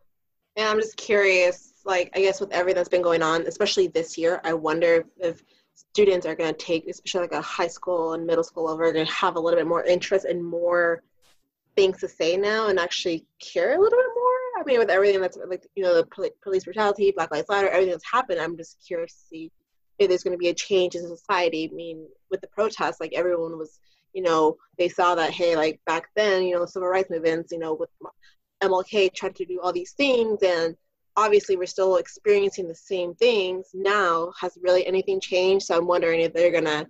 And 0.55 0.67
I'm 0.67 0.79
just 0.79 0.97
curious, 0.97 1.73
like, 1.85 2.11
I 2.15 2.21
guess 2.21 2.39
with 2.39 2.51
everything 2.51 2.77
that's 2.77 2.89
been 2.89 3.01
going 3.01 3.23
on, 3.23 3.47
especially 3.47 3.87
this 3.87 4.17
year, 4.17 4.39
I 4.43 4.53
wonder 4.53 5.05
if 5.17 5.43
students 5.73 6.25
are 6.27 6.35
going 6.35 6.53
to 6.53 6.65
take, 6.65 6.87
especially 6.87 7.21
like 7.21 7.31
a 7.31 7.41
high 7.41 7.67
school 7.67 8.13
and 8.13 8.25
middle 8.25 8.43
school 8.43 8.65
level, 8.65 8.85
are 8.85 8.93
going 8.93 9.05
to 9.05 9.11
have 9.11 9.35
a 9.35 9.39
little 9.39 9.59
bit 9.59 9.67
more 9.67 9.83
interest 9.83 10.25
and 10.25 10.45
more 10.45 11.01
things 11.75 11.99
to 12.01 12.07
say 12.07 12.37
now 12.37 12.67
and 12.67 12.79
actually 12.79 13.25
care 13.39 13.75
a 13.75 13.81
little 13.81 13.97
bit 13.97 14.09
more. 14.15 14.61
I 14.61 14.63
mean, 14.65 14.77
with 14.77 14.91
everything 14.91 15.21
that's 15.21 15.37
like, 15.47 15.65
you 15.75 15.83
know, 15.83 15.95
the 15.95 16.31
police 16.43 16.63
brutality, 16.65 17.11
Black 17.11 17.31
Lives 17.31 17.49
Matter, 17.49 17.69
everything 17.69 17.91
that's 17.91 18.11
happened, 18.11 18.39
I'm 18.39 18.55
just 18.55 18.77
curious 18.85 19.13
to 19.13 19.25
see 19.27 19.51
if 19.97 20.09
there's 20.09 20.23
going 20.23 20.35
to 20.35 20.37
be 20.37 20.49
a 20.49 20.53
change 20.53 20.93
in 20.93 21.07
society. 21.07 21.69
I 21.71 21.75
mean, 21.75 22.07
with 22.29 22.41
the 22.41 22.47
protests, 22.47 22.99
like 22.99 23.13
everyone 23.13 23.57
was 23.57 23.79
you 24.13 24.21
know, 24.21 24.57
they 24.77 24.89
saw 24.89 25.15
that, 25.15 25.31
hey, 25.31 25.55
like 25.55 25.79
back 25.85 26.09
then, 26.15 26.43
you 26.43 26.55
know, 26.55 26.65
civil 26.65 26.87
rights 26.87 27.09
movements, 27.09 27.51
you 27.51 27.59
know, 27.59 27.73
with 27.73 27.89
MLK 28.63 29.13
tried 29.13 29.35
to 29.35 29.45
do 29.45 29.59
all 29.61 29.73
these 29.73 29.93
things 29.93 30.39
and 30.43 30.75
obviously 31.15 31.55
we're 31.55 31.65
still 31.65 31.97
experiencing 31.97 32.67
the 32.67 32.75
same 32.75 33.13
things 33.15 33.67
now. 33.73 34.31
Has 34.39 34.57
really 34.61 34.85
anything 34.85 35.19
changed? 35.19 35.65
So 35.65 35.77
I'm 35.77 35.87
wondering 35.87 36.21
if 36.21 36.33
they're 36.33 36.51
to 36.61 36.87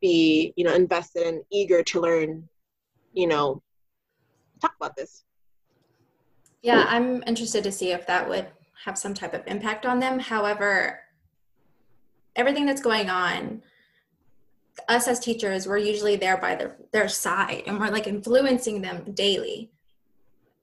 be, 0.00 0.52
you 0.56 0.64
know, 0.64 0.74
invested 0.74 1.26
and 1.26 1.42
eager 1.50 1.82
to 1.82 2.00
learn, 2.00 2.48
you 3.12 3.26
know, 3.26 3.62
talk 4.60 4.74
about 4.78 4.96
this. 4.96 5.24
Yeah, 6.62 6.84
I'm 6.88 7.22
interested 7.26 7.64
to 7.64 7.72
see 7.72 7.92
if 7.92 8.06
that 8.06 8.28
would 8.28 8.46
have 8.84 8.96
some 8.98 9.14
type 9.14 9.34
of 9.34 9.42
impact 9.46 9.86
on 9.86 10.00
them. 10.00 10.18
However, 10.18 11.00
everything 12.36 12.66
that's 12.66 12.80
going 12.80 13.10
on 13.10 13.62
us 14.88 15.08
as 15.08 15.20
teachers, 15.20 15.66
we're 15.66 15.78
usually 15.78 16.16
there 16.16 16.36
by 16.36 16.54
their, 16.54 16.76
their 16.92 17.08
side 17.08 17.64
and 17.66 17.78
we're 17.78 17.90
like 17.90 18.06
influencing 18.06 18.80
them 18.80 19.12
daily. 19.12 19.70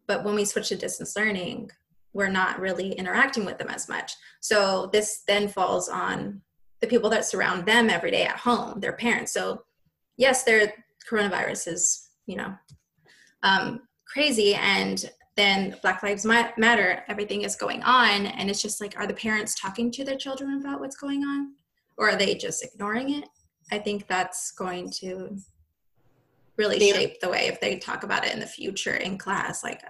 But 0.08 0.24
when 0.24 0.36
we 0.36 0.46
switch 0.46 0.70
to 0.70 0.76
distance 0.76 1.16
learning, 1.16 1.72
we're 2.14 2.30
not 2.30 2.60
really 2.60 2.94
interacting 2.94 3.46
with 3.46 3.60
them 3.60 3.70
as 3.70 3.88
much. 3.88 4.14
So 4.40 4.90
this 4.92 5.24
then 5.28 5.48
falls 5.48 5.90
on 5.90 6.42
the 6.82 6.88
people 6.88 7.10
that 7.12 7.26
surround 7.26 7.66
them 7.66 7.90
every 7.90 8.10
day 8.10 8.24
at 8.24 8.38
home, 8.38 8.80
their 8.80 8.94
parents. 8.94 9.32
So 9.32 9.64
yes, 10.18 10.44
their 10.44 10.74
coronavirus 11.10 11.74
is, 11.74 12.10
you 12.26 12.38
know, 12.38 12.54
um, 13.44 13.82
crazy. 14.08 14.56
And 14.56 15.10
then 15.36 15.76
Black 15.82 16.04
Lives 16.04 16.26
Matter, 16.26 17.04
everything 17.08 17.44
is 17.44 17.56
going 17.56 17.84
on. 17.84 18.26
And 18.26 18.50
it's 18.50 18.62
just 18.62 18.82
like, 18.82 18.98
are 18.98 19.08
the 19.08 19.14
parents 19.14 19.56
talking 19.56 19.92
to 19.92 20.04
their 20.04 20.18
children 20.18 20.60
about 20.60 20.80
what's 20.80 20.98
going 20.98 21.24
on? 21.24 21.54
Or 21.98 22.10
are 22.10 22.16
they 22.16 22.36
just 22.36 22.64
ignoring 22.64 23.14
it? 23.14 23.30
I 23.72 23.78
think 23.78 24.08
that's 24.08 24.52
going 24.52 24.90
to 24.92 25.38
really 26.58 26.78
yeah. 26.86 26.94
shape 26.94 27.20
the 27.22 27.30
way 27.30 27.48
if 27.48 27.60
they 27.62 27.78
talk 27.78 28.04
about 28.04 28.26
it 28.26 28.34
in 28.34 28.40
the 28.40 28.46
future 28.46 28.96
in 28.96 29.18
class. 29.18 29.64
Like, 29.64 29.82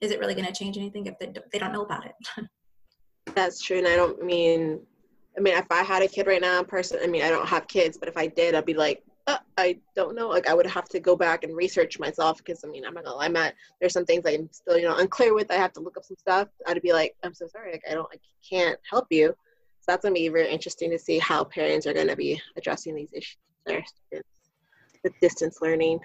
is 0.00 0.10
it 0.10 0.20
really 0.20 0.34
going 0.34 0.46
to 0.46 0.52
change 0.52 0.76
anything 0.76 1.06
if 1.06 1.18
they, 1.18 1.32
they 1.52 1.58
don't 1.58 1.72
know 1.72 1.84
about 1.84 2.06
it? 2.06 2.14
that's 3.34 3.60
true. 3.62 3.78
And 3.78 3.86
I 3.86 3.96
don't 3.96 4.24
mean, 4.24 4.80
I 5.36 5.40
mean, 5.40 5.56
if 5.56 5.66
I 5.70 5.82
had 5.82 6.02
a 6.02 6.08
kid 6.08 6.26
right 6.26 6.40
now, 6.40 6.62
person, 6.62 6.98
I 7.02 7.06
mean, 7.06 7.22
I 7.22 7.28
don't 7.28 7.48
have 7.48 7.68
kids, 7.68 7.96
but 7.98 8.08
if 8.08 8.16
I 8.16 8.26
did, 8.26 8.54
I'd 8.54 8.66
be 8.66 8.74
like, 8.74 9.02
uh, 9.26 9.38
I 9.58 9.78
don't 9.94 10.16
know. 10.16 10.28
Like, 10.28 10.48
I 10.48 10.54
would 10.54 10.66
have 10.66 10.88
to 10.88 11.00
go 11.00 11.14
back 11.14 11.44
and 11.44 11.56
research 11.56 11.98
myself 11.98 12.38
because, 12.38 12.64
I 12.64 12.68
mean, 12.68 12.84
I'm 12.84 12.94
not 12.94 13.04
gonna 13.04 13.16
lie, 13.16 13.26
I'm 13.26 13.36
at, 13.36 13.54
there's 13.80 13.92
some 13.92 14.06
things 14.06 14.24
I'm 14.26 14.48
still, 14.50 14.78
you 14.78 14.88
know, 14.88 14.96
unclear 14.96 15.34
with. 15.34 15.50
I 15.50 15.56
have 15.56 15.72
to 15.74 15.80
look 15.80 15.96
up 15.96 16.04
some 16.04 16.16
stuff. 16.16 16.48
I'd 16.66 16.80
be 16.82 16.92
like, 16.92 17.14
I'm 17.22 17.34
so 17.34 17.46
sorry. 17.46 17.72
Like, 17.72 17.84
I 17.88 17.94
don't, 17.94 18.08
I 18.12 18.18
can't 18.48 18.78
help 18.88 19.06
you 19.10 19.34
that's 19.86 20.02
going 20.02 20.14
to 20.14 20.20
be 20.20 20.28
very 20.28 20.50
interesting 20.50 20.90
to 20.90 20.98
see 20.98 21.18
how 21.18 21.44
parents 21.44 21.86
are 21.86 21.94
going 21.94 22.08
to 22.08 22.16
be 22.16 22.40
addressing 22.56 22.94
these 22.94 23.12
issues 23.12 23.36
with 25.02 25.12
distance 25.20 25.58
learning. 25.60 26.00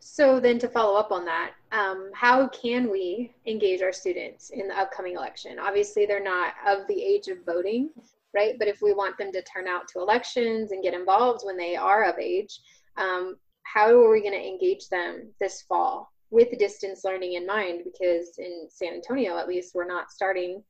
So 0.00 0.38
then 0.38 0.58
to 0.60 0.68
follow 0.68 0.96
up 0.96 1.10
on 1.10 1.24
that, 1.24 1.52
um, 1.72 2.10
how 2.14 2.48
can 2.48 2.90
we 2.90 3.34
engage 3.46 3.82
our 3.82 3.92
students 3.92 4.50
in 4.50 4.68
the 4.68 4.78
upcoming 4.78 5.16
election? 5.16 5.58
Obviously, 5.58 6.06
they're 6.06 6.22
not 6.22 6.54
of 6.66 6.86
the 6.86 7.02
age 7.02 7.28
of 7.28 7.44
voting, 7.44 7.90
right? 8.32 8.54
But 8.58 8.68
if 8.68 8.80
we 8.80 8.92
want 8.92 9.18
them 9.18 9.32
to 9.32 9.42
turn 9.42 9.66
out 9.66 9.88
to 9.88 10.00
elections 10.00 10.70
and 10.70 10.82
get 10.82 10.94
involved 10.94 11.44
when 11.44 11.56
they 11.56 11.74
are 11.74 12.04
of 12.04 12.18
age, 12.18 12.60
um, 12.96 13.36
how 13.64 13.88
are 13.88 14.10
we 14.10 14.20
going 14.20 14.32
to 14.32 14.46
engage 14.46 14.88
them 14.88 15.28
this 15.40 15.62
fall 15.62 16.12
with 16.30 16.56
distance 16.58 17.04
learning 17.04 17.32
in 17.34 17.44
mind? 17.44 17.82
Because 17.84 18.38
in 18.38 18.68
San 18.70 18.94
Antonio, 18.94 19.36
at 19.38 19.48
least, 19.48 19.74
we're 19.74 19.86
not 19.86 20.12
starting 20.12 20.62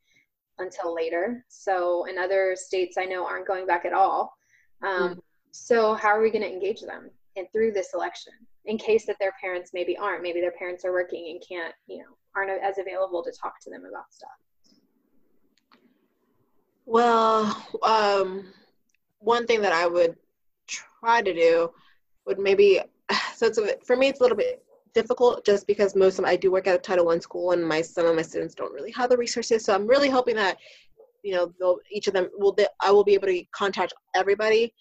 until 0.59 0.95
later. 0.95 1.45
So 1.49 2.07
in 2.07 2.19
other 2.19 2.57
states, 2.57 2.97
I 2.99 3.05
know 3.05 3.27
aren't 3.27 3.47
going 3.47 3.67
back 3.67 3.85
at 3.85 3.93
all. 3.93 4.37
Um, 4.83 5.15
mm 5.15 5.19
So 5.53 5.95
how 5.95 6.09
are 6.09 6.21
we 6.21 6.31
going 6.31 6.45
to 6.45 6.53
engage 6.53 6.83
them 6.83 7.11
and 7.37 7.47
through 7.53 7.73
this 7.73 7.95
election 7.95 8.35
in 8.67 8.77
case 8.79 9.07
that 9.07 9.17
their 9.19 9.33
parents 9.41 9.71
maybe 9.73 9.97
aren't? 9.97 10.23
Maybe 10.23 10.41
their 10.41 10.53
parents 10.53 10.85
are 10.85 10.93
working 10.93 11.29
and 11.31 11.43
can't, 11.47 11.75
you 11.87 11.99
know, 11.99 12.13
aren't 12.35 12.63
as 12.63 12.79
available 12.79 13.23
to 13.25 13.33
talk 13.33 13.55
to 13.63 13.71
them 13.71 13.85
about 13.85 14.13
stuff. 14.13 14.31
Well, 16.85 17.67
um, 17.83 18.53
one 19.19 19.47
thing 19.47 19.61
that 19.63 19.73
I 19.73 19.87
would 19.87 20.17
try 20.67 21.23
to 21.23 21.35
do 21.35 21.71
would 22.27 22.39
maybe 22.39 22.81
so 23.35 23.47
it's 23.47 23.59
a, 23.59 23.77
for 23.85 23.97
me 23.97 24.09
it's 24.09 24.21
a 24.21 24.23
little 24.23 24.37
bit 24.37 24.63
difficult 24.97 25.45
just 25.45 25.67
because 25.67 25.95
most 25.95 26.19
of 26.19 26.25
I 26.25 26.37
do 26.37 26.51
work 26.51 26.67
at 26.67 26.75
a 26.75 26.79
Title 26.79 27.05
One 27.05 27.21
school 27.21 27.53
and 27.53 27.63
my 27.63 27.83
some 27.83 28.07
of 28.07 28.17
my 28.17 28.23
students 28.23 28.55
don't 28.55 28.73
really 28.73 28.91
have 28.93 29.11
the 29.11 29.17
resources. 29.17 29.63
So 29.63 29.75
I'm 29.75 29.87
really 29.87 30.09
hoping 30.09 30.37
that 30.37 30.57
you 31.23 31.33
know 31.33 31.79
each 31.91 32.07
of 32.09 32.15
them 32.15 32.29
will 32.39 32.57
I 32.81 32.91
will 32.91 33.05
be 33.05 33.15
able 33.15 33.29
to 33.29 33.45
contact 33.53 33.93
everybody. 34.15 34.73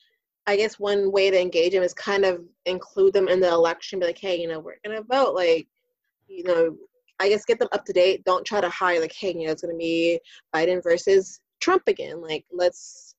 I 0.47 0.56
guess 0.56 0.80
one 0.80 1.12
way 1.12 1.30
to 1.30 1.41
engage 1.41 1.73
them 1.73 1.84
is 1.84 1.93
kind 1.93 2.23
of 2.23 2.41
include 2.65 3.13
them 3.13 3.28
in 3.28 3.41
the 3.41 3.49
election. 3.49 3.99
Be 3.99 4.06
like, 4.06 4.17
hey, 4.17 4.39
you 4.39 4.47
know, 4.47 4.60
we're 4.60 4.78
gonna 4.86 5.01
vote. 5.01 5.36
Like, 5.36 5.67
you 6.28 6.43
know, 6.43 6.78
I 7.19 7.28
guess 7.28 7.43
get 7.43 7.60
them 7.60 7.69
up 7.73 7.84
to 7.86 7.93
date. 7.93 8.23
Don't 8.23 8.45
try 8.45 8.62
to 8.62 8.69
hide 8.69 9.01
like, 9.01 9.13
hey, 9.13 9.34
you 9.36 9.45
know, 9.45 9.51
it's 9.51 9.63
gonna 9.63 9.75
be 9.75 10.19
Biden 10.56 10.82
versus 10.82 11.41
Trump 11.60 11.84
again. 11.88 12.21
Like, 12.21 12.45
let's 12.54 13.15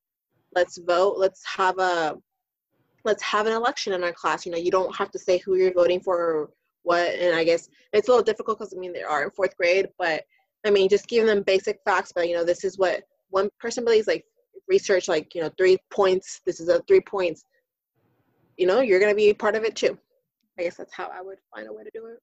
let's 0.55 0.79
vote. 0.79 1.17
Let's 1.19 1.45
have 1.45 1.77
a 1.77 2.15
let's 3.03 3.21
have 3.21 3.45
an 3.45 3.53
election 3.53 3.93
in 3.93 4.03
our 4.03 4.13
class. 4.13 4.47
You 4.47 4.51
know, 4.51 4.57
you 4.57 4.71
don't 4.71 4.95
have 4.95 5.11
to 5.11 5.19
say 5.19 5.37
who 5.37 5.57
you're 5.57 5.73
voting 5.73 5.99
for 5.99 6.49
what 6.87 7.13
and 7.15 7.35
i 7.35 7.43
guess 7.43 7.69
it's 7.91 8.07
a 8.07 8.11
little 8.11 8.23
difficult 8.23 8.57
because 8.57 8.73
i 8.73 8.79
mean 8.79 8.93
they 8.93 9.03
are 9.03 9.23
in 9.23 9.29
fourth 9.31 9.55
grade 9.57 9.87
but 9.99 10.23
i 10.65 10.71
mean 10.71 10.87
just 10.87 11.07
giving 11.07 11.27
them 11.27 11.43
basic 11.43 11.79
facts 11.85 12.13
but 12.15 12.27
you 12.29 12.35
know 12.35 12.45
this 12.45 12.63
is 12.63 12.77
what 12.77 13.03
one 13.29 13.49
person 13.59 13.83
believes 13.83 14.07
like 14.07 14.23
research 14.67 15.07
like 15.07 15.33
you 15.35 15.41
know 15.41 15.51
three 15.57 15.77
points 15.91 16.41
this 16.45 16.59
is 16.59 16.69
a 16.69 16.79
three 16.87 17.01
points. 17.01 17.43
You 18.57 18.67
know 18.67 18.81
you're 18.81 18.99
going 18.99 19.11
to 19.11 19.15
be 19.15 19.33
part 19.33 19.55
of 19.55 19.63
it 19.63 19.75
too. 19.75 19.97
I 20.57 20.63
guess 20.63 20.77
that's 20.77 20.93
how 20.93 21.09
i 21.13 21.21
would 21.21 21.37
find 21.53 21.67
a 21.67 21.73
way 21.73 21.83
to 21.83 21.91
do 21.93 22.05
it. 22.07 22.19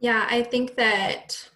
Yeah 0.00 0.26
i 0.28 0.42
think 0.42 0.74
that 0.76 1.48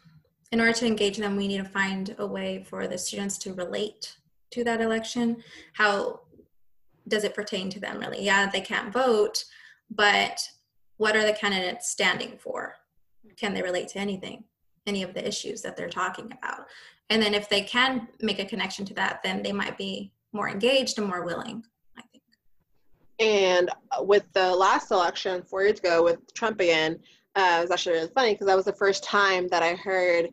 in 0.53 0.61
order 0.61 0.73
to 0.75 0.87
engage 0.87 1.17
them 1.17 1.37
we 1.37 1.49
need 1.49 1.59
to 1.59 1.69
find 1.69 2.15
a 2.19 2.27
way 2.27 2.65
for 2.69 2.87
the 2.87 2.99
students 2.99 3.39
to 3.39 3.53
relate 3.55 4.17
to 4.53 4.65
that 4.65 4.81
election. 4.81 5.43
How 5.75 6.21
does 7.09 7.25
it 7.25 7.35
pertain 7.35 7.71
to 7.71 7.81
them 7.81 7.99
really? 7.99 8.23
Yeah, 8.23 8.49
they 8.49 8.61
can't 8.61 8.93
vote, 8.93 9.45
but 9.91 10.49
what 10.97 11.17
are 11.17 11.25
the 11.25 11.33
candidates 11.33 11.91
standing 11.91 12.39
for? 12.39 12.75
Can 13.37 13.55
they 13.55 13.63
relate 13.63 13.89
to 13.89 13.99
anything, 13.99 14.45
any 14.87 15.03
of 15.03 15.15
the 15.15 15.27
issues 15.27 15.63
that 15.63 15.77
they're 15.77 15.89
talking 15.89 16.33
about? 16.33 16.67
And 17.11 17.23
then 17.23 17.35
if 17.35 17.49
they 17.49 17.63
can 17.63 18.09
make 18.21 18.39
a 18.39 18.45
connection 18.45 18.85
to 18.87 18.95
that, 18.95 19.21
then 19.23 19.43
they 19.43 19.53
might 19.53 19.79
be 19.79 20.13
more 20.33 20.49
engaged 20.49 20.99
and 20.99 21.07
more 21.07 21.25
willing, 21.25 21.63
I 21.97 22.03
think. 22.13 22.25
And 23.19 23.71
with 24.01 24.25
the 24.33 24.55
last 24.55 24.91
election 24.91 25.43
four 25.43 25.63
years 25.63 25.79
ago 25.79 26.03
with 26.03 26.33
Trump 26.35 26.61
again, 26.61 26.99
uh, 27.37 27.59
it 27.59 27.63
was 27.63 27.71
actually 27.71 27.97
really 27.97 28.11
funny 28.15 28.33
because 28.33 28.47
that 28.47 28.57
was 28.57 28.65
the 28.65 28.73
first 28.73 29.05
time 29.05 29.49
that 29.49 29.63
I 29.63 29.75
heard 29.75 30.29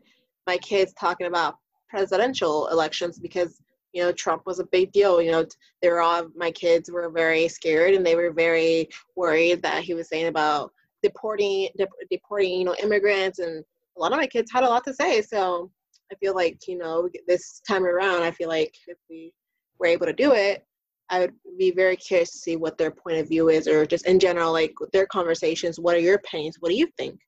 my 0.47 0.57
kids 0.57 0.93
talking 0.93 1.27
about 1.27 1.57
presidential 1.89 2.67
elections 2.67 3.19
because 3.19 3.61
you 3.93 4.03
know 4.03 4.11
Trump 4.11 4.43
was 4.45 4.59
a 4.59 4.65
big 4.65 4.91
deal. 4.91 5.21
You 5.21 5.31
know, 5.31 5.45
they 5.81 5.89
were 5.89 6.01
all 6.01 6.27
my 6.35 6.51
kids 6.51 6.91
were 6.91 7.09
very 7.09 7.47
scared 7.47 7.93
and 7.93 8.05
they 8.05 8.15
were 8.15 8.31
very 8.31 8.89
worried 9.15 9.61
that 9.61 9.83
he 9.83 9.93
was 9.93 10.09
saying 10.09 10.27
about 10.27 10.71
deporting 11.01 11.69
deporting 12.09 12.59
you 12.59 12.65
know 12.65 12.75
immigrants 12.81 13.39
and 13.39 13.63
a 13.95 13.99
lot 13.99 14.11
of 14.11 14.17
my 14.17 14.27
kids 14.27 14.51
had 14.51 14.63
a 14.63 14.69
lot 14.69 14.83
to 14.85 14.93
say. 14.93 15.21
So 15.21 15.69
I 16.11 16.15
feel 16.15 16.35
like 16.35 16.67
you 16.67 16.77
know 16.77 17.09
this 17.27 17.61
time 17.67 17.85
around, 17.85 18.23
I 18.23 18.31
feel 18.31 18.49
like 18.49 18.73
if 18.87 18.97
we 19.09 19.31
were 19.79 19.87
able 19.87 20.07
to 20.07 20.13
do 20.13 20.33
it, 20.33 20.65
I 21.09 21.19
would 21.21 21.33
be 21.57 21.71
very 21.71 21.95
curious 21.95 22.31
to 22.31 22.37
see 22.37 22.55
what 22.55 22.77
their 22.77 22.91
point 22.91 23.17
of 23.17 23.27
view 23.27 23.49
is, 23.49 23.67
or 23.67 23.85
just 23.85 24.07
in 24.07 24.19
general, 24.19 24.51
like 24.51 24.73
their 24.91 25.05
conversations. 25.05 25.79
What 25.79 25.95
are 25.95 25.99
your 25.99 26.15
opinions? 26.15 26.57
What 26.59 26.69
do 26.69 26.75
you 26.75 26.87
think? 26.97 27.19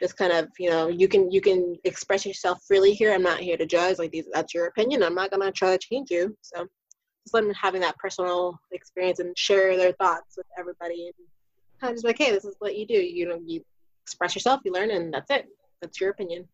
Just 0.00 0.16
kind 0.16 0.32
of, 0.32 0.48
you 0.58 0.70
know, 0.70 0.88
you 0.88 1.08
can 1.08 1.30
you 1.30 1.40
can 1.40 1.76
express 1.84 2.26
yourself 2.26 2.58
freely 2.66 2.92
here. 2.92 3.12
I'm 3.12 3.22
not 3.22 3.40
here 3.40 3.56
to 3.56 3.66
judge. 3.66 3.98
Like 3.98 4.10
these, 4.10 4.26
that's 4.32 4.52
your 4.52 4.66
opinion. 4.66 5.02
I'm 5.02 5.14
not 5.14 5.30
gonna 5.30 5.50
try 5.52 5.76
to 5.76 5.78
change 5.78 6.10
you. 6.10 6.36
So 6.42 6.66
just 7.24 7.32
them 7.32 7.52
having 7.54 7.80
that 7.80 7.96
personal 7.98 8.58
experience 8.72 9.18
and 9.18 9.36
share 9.36 9.76
their 9.76 9.92
thoughts 9.92 10.36
with 10.36 10.46
everybody, 10.58 11.06
and 11.06 11.26
kind 11.80 11.90
of 11.90 11.96
just 11.96 12.04
like, 12.04 12.18
hey, 12.18 12.30
this 12.30 12.44
is 12.44 12.56
what 12.58 12.76
you 12.76 12.86
do. 12.86 12.94
You 12.94 13.28
know, 13.28 13.40
you 13.44 13.62
express 14.02 14.34
yourself, 14.34 14.60
you 14.64 14.72
learn, 14.72 14.90
and 14.90 15.12
that's 15.12 15.30
it. 15.30 15.46
That's 15.80 16.00
your 16.00 16.10
opinion. 16.10 16.46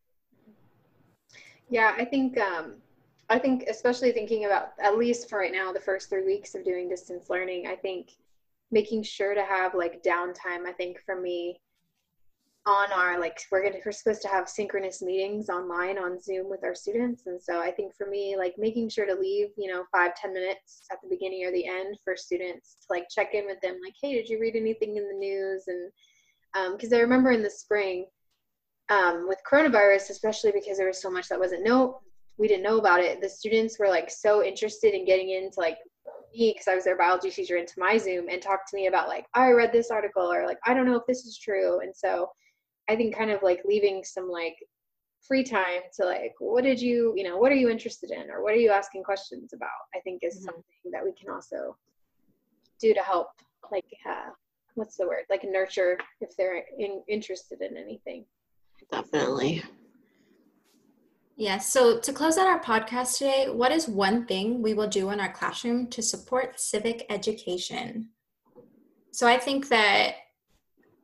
Yeah, 1.69 1.95
I 1.97 2.05
think 2.05 2.39
um, 2.39 2.75
I 3.29 3.39
think 3.39 3.65
especially 3.69 4.13
thinking 4.13 4.45
about 4.45 4.73
at 4.81 4.99
least 4.99 5.29
for 5.29 5.39
right 5.39 5.53
now 5.53 5.73
the 5.73 5.81
first 5.81 6.09
three 6.09 6.25
weeks 6.25 6.55
of 6.55 6.65
doing 6.65 6.89
distance 6.89 7.31
learning, 7.31 7.67
I 7.67 7.77
think 7.77 8.13
making 8.71 9.03
sure 9.03 9.35
to 9.35 9.43
have 9.43 9.75
like 9.75 10.03
downtime. 10.03 10.67
I 10.67 10.73
think 10.77 11.01
for 11.05 11.21
me 11.21 11.61
on 12.64 12.92
our 12.92 13.18
like 13.18 13.40
we're 13.51 13.62
gonna 13.62 13.79
we're 13.85 13.90
supposed 13.90 14.22
to 14.22 14.29
have 14.29 14.48
synchronous 14.48 15.03
meetings 15.03 15.48
online 15.48 15.98
on 15.98 16.20
Zoom 16.20 16.48
with 16.48 16.62
our 16.62 16.75
students, 16.75 17.27
and 17.27 17.42
so 17.42 17.61
I 17.61 17.72
think 17.72 17.94
for 17.96 18.07
me 18.07 18.37
like 18.37 18.55
making 18.57 18.88
sure 18.88 19.07
to 19.07 19.14
leave 19.14 19.48
you 19.57 19.72
know 19.72 19.85
five 19.90 20.14
ten 20.14 20.33
minutes 20.33 20.83
at 20.92 20.98
the 21.03 21.09
beginning 21.09 21.44
or 21.44 21.51
the 21.51 21.66
end 21.66 21.96
for 22.05 22.16
students 22.16 22.77
to 22.83 22.87
like 22.90 23.09
check 23.11 23.35
in 23.35 23.46
with 23.46 23.61
them 23.61 23.79
like 23.85 23.94
hey 24.01 24.14
did 24.14 24.29
you 24.29 24.40
read 24.40 24.55
anything 24.55 24.96
in 24.96 25.09
the 25.09 25.18
news 25.18 25.64
and 25.66 25.90
because 26.72 26.92
um, 26.92 26.98
I 26.98 27.03
remember 27.03 27.31
in 27.31 27.42
the 27.42 27.51
spring 27.51 28.07
um, 28.90 29.27
with 29.27 29.38
coronavirus, 29.51 30.11
especially 30.11 30.53
because 30.53 30.77
there 30.77 30.87
was 30.87 31.01
so 31.01 31.11
much 31.11 31.29
that 31.29 31.40
wasn't 31.40 31.64
know 31.64 32.01
we 32.38 32.48
didn't 32.48 32.62
know 32.62 32.79
about 32.79 33.01
it. 33.01 33.20
The 33.20 33.29
students 33.29 33.79
were 33.79 33.88
like 33.88 34.11
so 34.11 34.42
interested 34.42 34.94
in 34.94 35.05
getting 35.05 35.31
into 35.31 35.61
like 35.61 35.79
me 36.35 36.53
because 36.53 36.68
I 36.68 36.75
was 36.75 36.85
their 36.85 36.96
biology 36.96 37.31
teacher 37.31 37.57
into 37.57 37.75
my 37.79 37.98
Zoom 37.98 38.29
and 38.29 38.40
talked 38.40 38.68
to 38.70 38.77
me 38.77 38.87
about 38.87 39.09
like 39.09 39.27
I 39.35 39.51
read 39.51 39.72
this 39.72 39.90
article 39.90 40.33
or 40.33 40.46
like 40.46 40.59
I 40.66 40.75
don't 40.75 40.87
know 40.87 40.96
if 40.96 41.07
this 41.07 41.25
is 41.25 41.38
true. 41.38 41.81
And 41.81 41.94
so 41.94 42.31
I 42.88 42.97
think 42.97 43.16
kind 43.16 43.31
of 43.31 43.42
like 43.42 43.62
leaving 43.64 44.05
some 44.05 44.29
like 44.29 44.57
free 45.27 45.45
time 45.45 45.83
to 45.97 46.05
like 46.05 46.35
what 46.40 46.64
did 46.64 46.81
you 46.81 47.12
you 47.16 47.23
know 47.23 47.38
what 47.38 47.53
are 47.53 47.57
you 47.57 47.68
interested 47.68 48.11
in 48.11 48.29
or 48.31 48.42
what 48.42 48.53
are 48.53 48.57
you 48.57 48.71
asking 48.71 49.05
questions 49.05 49.53
about 49.53 49.68
I 49.95 50.01
think 50.01 50.23
is 50.23 50.37
mm-hmm. 50.37 50.47
something 50.47 50.92
that 50.92 51.05
we 51.05 51.12
can 51.12 51.33
also 51.33 51.77
do 52.81 52.92
to 52.92 53.01
help 53.01 53.29
like 53.71 53.87
uh, 54.09 54.31
what's 54.75 54.97
the 54.97 55.07
word 55.07 55.25
like 55.31 55.45
nurture 55.45 55.97
if 56.21 56.37
they're 56.37 56.64
in, 56.79 57.03
interested 57.09 57.61
in 57.61 57.77
anything 57.77 58.25
definitely. 58.90 59.62
Yeah, 61.37 61.59
so 61.59 61.99
to 61.99 62.12
close 62.12 62.37
out 62.37 62.47
our 62.47 62.61
podcast 62.61 63.18
today, 63.18 63.47
what 63.51 63.73
is 63.73 63.88
one 63.88 64.27
thing 64.27 64.62
we 64.62 64.75
will 64.75 64.87
do 64.87 65.11
in 65.11 65.18
our 65.18 65.33
classroom 65.33 65.88
to 65.88 66.03
support 66.03 66.61
civic 66.61 67.07
education? 67.09 68.11
So 69.12 69.27
I 69.27 69.38
think 69.38 69.68
that 69.68 70.14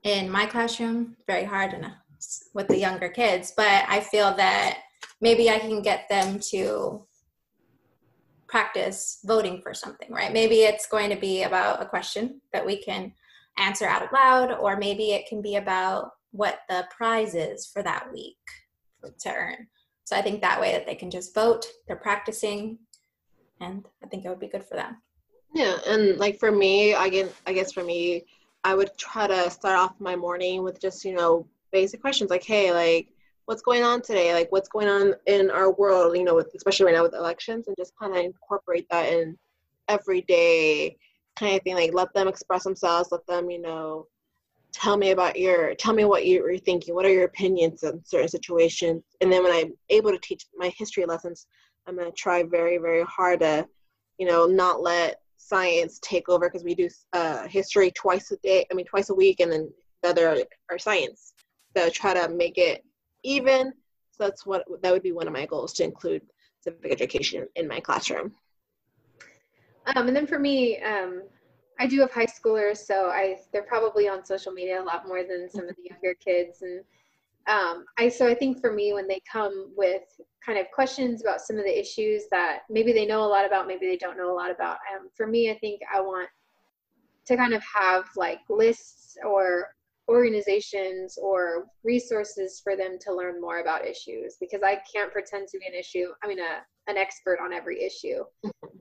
in 0.09 0.31
my 0.31 0.47
classroom, 0.47 1.17
very 1.27 1.45
hard 1.45 1.75
enough 1.75 1.99
with 2.55 2.67
the 2.69 2.79
younger 2.79 3.09
kids, 3.09 3.53
but 3.57 3.85
I 3.89 4.01
feel 4.01 4.35
that 4.37 4.79
maybe 5.21 5.51
I 5.51 5.59
can 5.59 5.83
get 5.83 6.09
them 6.09 6.41
to 6.51 7.07
practice 8.47 9.21
voting 9.25 9.61
for 9.61 9.75
something, 9.75 10.11
right? 10.11 10.33
Maybe 10.33 10.63
it's 10.63 10.89
going 10.89 11.11
to 11.11 11.17
be 11.17 11.43
about 11.43 11.83
a 11.83 11.87
question 11.87 12.41
that 12.53 12.65
we 12.65 12.83
can 12.83 13.13
answer 13.59 13.87
out 13.87 14.11
loud, 14.13 14.53
or 14.53 14.77
maybe 14.77 15.13
it 15.13 15.27
can 15.29 15.43
be 15.43 15.57
about 15.57 16.13
what 16.31 16.61
the 16.69 16.87
prize 16.97 17.35
is 17.35 17.67
for 17.67 17.83
that 17.83 18.11
week 18.13 18.37
to 19.21 19.31
earn. 19.31 19.67
So 20.05 20.17
I 20.17 20.23
think 20.23 20.41
that 20.41 20.61
way 20.61 20.73
that 20.73 20.87
they 20.87 20.95
can 20.95 21.11
just 21.11 21.35
vote, 21.35 21.67
they're 21.87 21.97
practicing, 21.97 22.79
and 23.61 23.87
I 24.03 24.07
think 24.07 24.25
it 24.25 24.29
would 24.31 24.41
be 24.41 24.49
good 24.49 24.65
for 24.65 24.77
them. 24.77 25.03
Yeah, 25.55 25.77
and 25.87 26.19
like 26.19 26.39
for 26.39 26.51
me, 26.51 26.95
I 26.95 27.09
guess 27.09 27.29
I 27.47 27.53
guess 27.53 27.73
for 27.73 27.85
me, 27.85 28.25
I 28.65 28.75
would 28.75 28.97
try 28.97 29.27
to 29.27 29.51
start 29.51 29.79
off 29.79 30.01
my 30.01 30.17
morning 30.17 30.63
with 30.63 30.81
just 30.81 31.05
you 31.05 31.15
know 31.15 31.47
basic 31.73 32.01
questions 32.01 32.31
like, 32.31 32.45
hey, 32.45 32.73
like 32.73 33.09
what's 33.47 33.63
going 33.63 33.83
on 33.83 34.03
today? 34.03 34.35
Like 34.35 34.51
what's 34.53 34.69
going 34.69 34.89
on 34.89 35.15
in 35.27 35.51
our 35.51 35.73
world? 35.73 36.17
You 36.17 36.25
know, 36.25 36.35
with, 36.35 36.55
especially 36.55 36.87
right 36.87 36.95
now 36.95 37.03
with 37.03 37.15
elections, 37.15 37.69
and 37.69 37.77
just 37.77 37.93
kind 38.01 38.17
of 38.17 38.25
incorporate 38.25 38.87
that 38.91 39.13
in 39.13 39.39
everyday 39.89 40.97
kind 41.37 41.57
of 41.57 41.63
thing. 41.63 41.75
Like 41.75 41.95
let 41.95 42.13
them 42.15 42.29
express 42.29 42.65
themselves, 42.65 43.11
let 43.13 43.27
them 43.27 43.51
you 43.51 43.61
know 43.61 44.07
tell 44.73 44.97
me 44.97 45.11
about 45.11 45.39
your 45.39 45.75
tell 45.75 45.95
me 45.95 46.05
what 46.05 46.27
you're 46.27 46.59
thinking 46.59 46.95
what 46.95 47.07
are 47.07 47.13
your 47.13 47.25
opinions 47.25 47.83
on 47.85 48.01
certain 48.05 48.29
situations 48.29 49.03
and 49.21 49.33
then 49.33 49.43
when 49.43 49.53
i'm 49.53 49.73
able 49.89 50.11
to 50.11 50.19
teach 50.19 50.45
my 50.57 50.73
history 50.77 51.05
lessons 51.07 51.47
i'm 51.87 51.97
going 51.97 52.07
to 52.07 52.17
try 52.17 52.43
very 52.43 52.79
very 52.79 53.03
hard 53.05 53.41
to 53.41 53.67
you 54.19 54.27
know 54.27 54.47
not 54.47 54.83
let 54.83 55.21
science 55.49 55.99
take 56.03 56.29
over 56.29 56.49
because 56.49 56.65
we 56.65 56.75
do 56.75 56.89
uh, 57.13 57.47
history 57.49 57.91
twice 57.93 58.31
a 58.31 58.37
day 58.39 58.67
i 58.71 58.75
mean 58.75 58.87
twice 58.87 59.11
a 59.11 59.15
week 59.15 59.41
and 59.41 59.51
then 59.51 59.69
the 60.03 60.09
other 60.09 60.45
are 60.71 60.79
science. 60.79 61.35
So 61.77 61.89
try 61.91 62.15
to 62.15 62.29
make 62.29 62.59
it 62.59 62.85
even. 63.25 63.73
So 64.13 64.25
that's 64.25 64.47
what 64.47 64.65
that 64.83 64.93
would 64.93 65.03
be 65.03 65.13
one 65.13 65.27
of 65.27 65.33
my 65.33 65.47
goals 65.47 65.73
to 65.75 65.85
include 65.85 66.23
civic 66.61 66.91
education 66.91 67.47
in 67.57 67.69
my 67.69 67.81
classroom. 67.81 68.33
Um, 69.95 70.09
and 70.09 70.17
then 70.17 70.27
for 70.27 70.39
me 70.39 70.81
um, 70.83 71.23
I 71.81 71.87
do 71.87 72.01
have 72.01 72.13
high 72.13 72.27
schoolers, 72.27 72.79
so 72.79 73.07
I 73.07 73.39
they're 73.53 73.63
probably 73.63 74.09
on 74.09 74.25
social 74.25 74.53
media 74.53 74.83
a 74.83 74.85
lot 74.85 75.07
more 75.07 75.23
than 75.23 75.49
some 75.49 75.69
of 75.69 75.77
the 75.77 75.91
younger 75.91 76.15
kids, 76.15 76.63
and 76.63 76.83
um, 77.49 77.85
I 77.99 78.09
so 78.09 78.29
I 78.29 78.35
think 78.35 78.61
for 78.61 78.73
me 78.73 78.93
when 78.93 79.09
they 79.09 79.21
come 79.31 79.73
with 79.77 80.03
kind 80.45 80.59
of 80.59 80.71
questions 80.71 81.23
about 81.23 81.41
some 81.41 81.59
of 81.59 81.65
the 81.65 81.79
issues 81.79 82.25
that 82.31 82.61
maybe 82.71 82.93
they 82.93 83.07
know 83.07 83.23
a 83.23 83.27
lot 83.27 83.47
about, 83.47 83.67
maybe 83.67 83.87
they 83.87 83.97
don't 83.97 84.17
know 84.17 84.33
a 84.33 84.37
lot 84.37 84.51
about. 84.51 84.79
Um, 84.95 85.09
for 85.17 85.27
me, 85.27 85.51
I 85.51 85.59
think 85.59 85.81
I 85.93 86.01
want 86.01 86.29
to 87.27 87.37
kind 87.37 87.55
of 87.55 87.63
have 87.63 88.05
like 88.17 88.41
lists 88.49 89.17
or 89.27 89.69
organizations 90.09 91.19
or 91.21 91.67
resources 91.85 92.61
for 92.63 92.77
them 92.77 92.99
to 92.99 93.15
learn 93.15 93.41
more 93.41 93.61
about 93.61 93.87
issues 93.87 94.37
because 94.41 94.63
I 94.63 94.81
can't 94.91 95.13
pretend 95.13 95.49
to 95.49 95.59
be 95.59 95.67
an 95.67 95.75
issue. 95.75 96.07
I 96.23 96.29
mean, 96.29 96.39
a 96.39 96.63
an 96.89 96.97
expert 96.97 97.39
on 97.41 97.53
every 97.53 97.83
issue. 97.83 98.25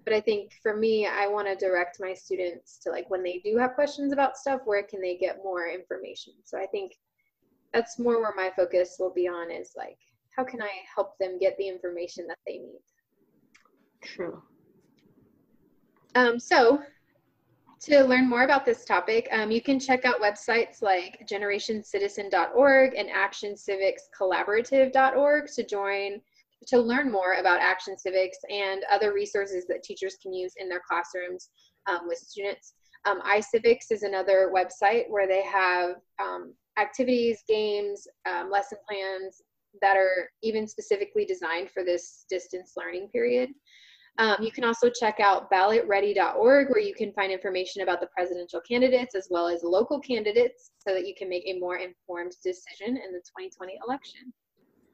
But 0.05 0.13
I 0.13 0.21
think 0.21 0.53
for 0.63 0.77
me, 0.77 1.05
I 1.05 1.27
want 1.27 1.47
to 1.47 1.55
direct 1.55 1.97
my 1.99 2.13
students 2.13 2.79
to 2.83 2.89
like 2.89 3.09
when 3.09 3.21
they 3.21 3.41
do 3.43 3.57
have 3.57 3.73
questions 3.73 4.13
about 4.13 4.37
stuff, 4.37 4.61
where 4.63 4.83
can 4.83 5.01
they 5.01 5.17
get 5.17 5.39
more 5.43 5.67
information? 5.67 6.33
So 6.45 6.57
I 6.57 6.65
think 6.67 6.93
that's 7.73 7.99
more 7.99 8.21
where 8.21 8.33
my 8.35 8.51
focus 8.55 8.95
will 8.99 9.13
be 9.13 9.27
on 9.27 9.51
is 9.51 9.73
like, 9.75 9.97
how 10.35 10.43
can 10.43 10.61
I 10.61 10.69
help 10.93 11.17
them 11.17 11.39
get 11.39 11.57
the 11.57 11.67
information 11.67 12.27
that 12.27 12.37
they 12.45 12.59
need? 12.59 12.81
True. 14.03 14.43
Um, 16.15 16.39
so 16.39 16.81
to 17.81 18.03
learn 18.03 18.29
more 18.29 18.43
about 18.43 18.65
this 18.65 18.85
topic, 18.85 19.27
um, 19.31 19.51
you 19.51 19.61
can 19.61 19.79
check 19.79 20.05
out 20.05 20.21
websites 20.21 20.81
like 20.81 21.27
generationcitizen.org 21.29 22.95
and 22.95 23.09
actioncivicscollaborative.org 23.09 25.47
to 25.55 25.63
join 25.63 26.21
to 26.65 26.79
learn 26.79 27.11
more 27.11 27.35
about 27.35 27.59
Action 27.59 27.95
Civics 27.97 28.39
and 28.49 28.83
other 28.91 29.13
resources 29.13 29.65
that 29.67 29.83
teachers 29.83 30.17
can 30.21 30.33
use 30.33 30.53
in 30.57 30.67
their 30.67 30.81
classrooms 30.87 31.49
um, 31.85 32.07
with 32.07 32.17
students. 32.17 32.73
Um, 33.05 33.21
iCivics 33.21 33.91
is 33.91 34.01
another 34.01 34.51
website 34.53 35.03
where 35.07 35.27
they 35.27 35.43
have 35.43 35.97
um, 36.19 36.55
activities, 36.77 37.43
games, 37.47 38.07
um, 38.29 38.49
lesson 38.49 38.77
plans 38.87 39.41
that 39.81 39.97
are 39.97 40.29
even 40.43 40.67
specifically 40.67 41.25
designed 41.25 41.69
for 41.69 41.83
this 41.83 42.25
distance 42.29 42.73
learning 42.77 43.09
period. 43.09 43.49
Um, 44.19 44.37
you 44.41 44.51
can 44.51 44.63
also 44.63 44.89
check 44.89 45.19
out 45.19 45.51
ballotready.org 45.51 46.69
where 46.69 46.79
you 46.79 46.95
can 46.95 47.13
find 47.13 47.31
information 47.31 47.83
about 47.83 48.01
the 48.01 48.07
presidential 48.07 48.59
candidates 48.67 49.13
as 49.13 49.27
well 49.29 49.47
as 49.47 49.61
local 49.63 49.99
candidates 49.99 50.71
so 50.85 50.93
that 50.93 51.07
you 51.07 51.13
can 51.15 51.29
make 51.29 51.43
a 51.45 51.59
more 51.59 51.77
informed 51.77 52.33
decision 52.43 52.97
in 52.97 53.11
the 53.11 53.19
2020 53.19 53.77
election. 53.87 54.33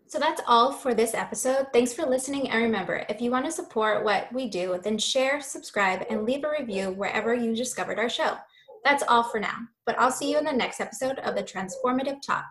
So 0.07 0.19
that's 0.19 0.41
all 0.45 0.73
for 0.73 0.93
this 0.93 1.13
episode. 1.13 1.67
Thanks 1.71 1.93
for 1.93 2.05
listening. 2.05 2.49
And 2.49 2.61
remember, 2.61 3.05
if 3.07 3.21
you 3.21 3.31
want 3.31 3.45
to 3.45 3.51
support 3.51 4.03
what 4.03 4.31
we 4.33 4.47
do, 4.47 4.77
then 4.83 4.97
share, 4.97 5.39
subscribe, 5.39 6.05
and 6.09 6.25
leave 6.25 6.43
a 6.43 6.51
review 6.51 6.91
wherever 6.91 7.33
you 7.33 7.55
discovered 7.55 7.97
our 7.97 8.09
show. 8.09 8.37
That's 8.83 9.03
all 9.07 9.23
for 9.23 9.39
now, 9.39 9.55
but 9.85 9.97
I'll 9.97 10.11
see 10.11 10.31
you 10.31 10.37
in 10.37 10.45
the 10.45 10.51
next 10.51 10.81
episode 10.81 11.19
of 11.19 11.35
the 11.35 11.43
Transformative 11.43 12.21
Talk. 12.21 12.45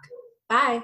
Bye. 0.49 0.83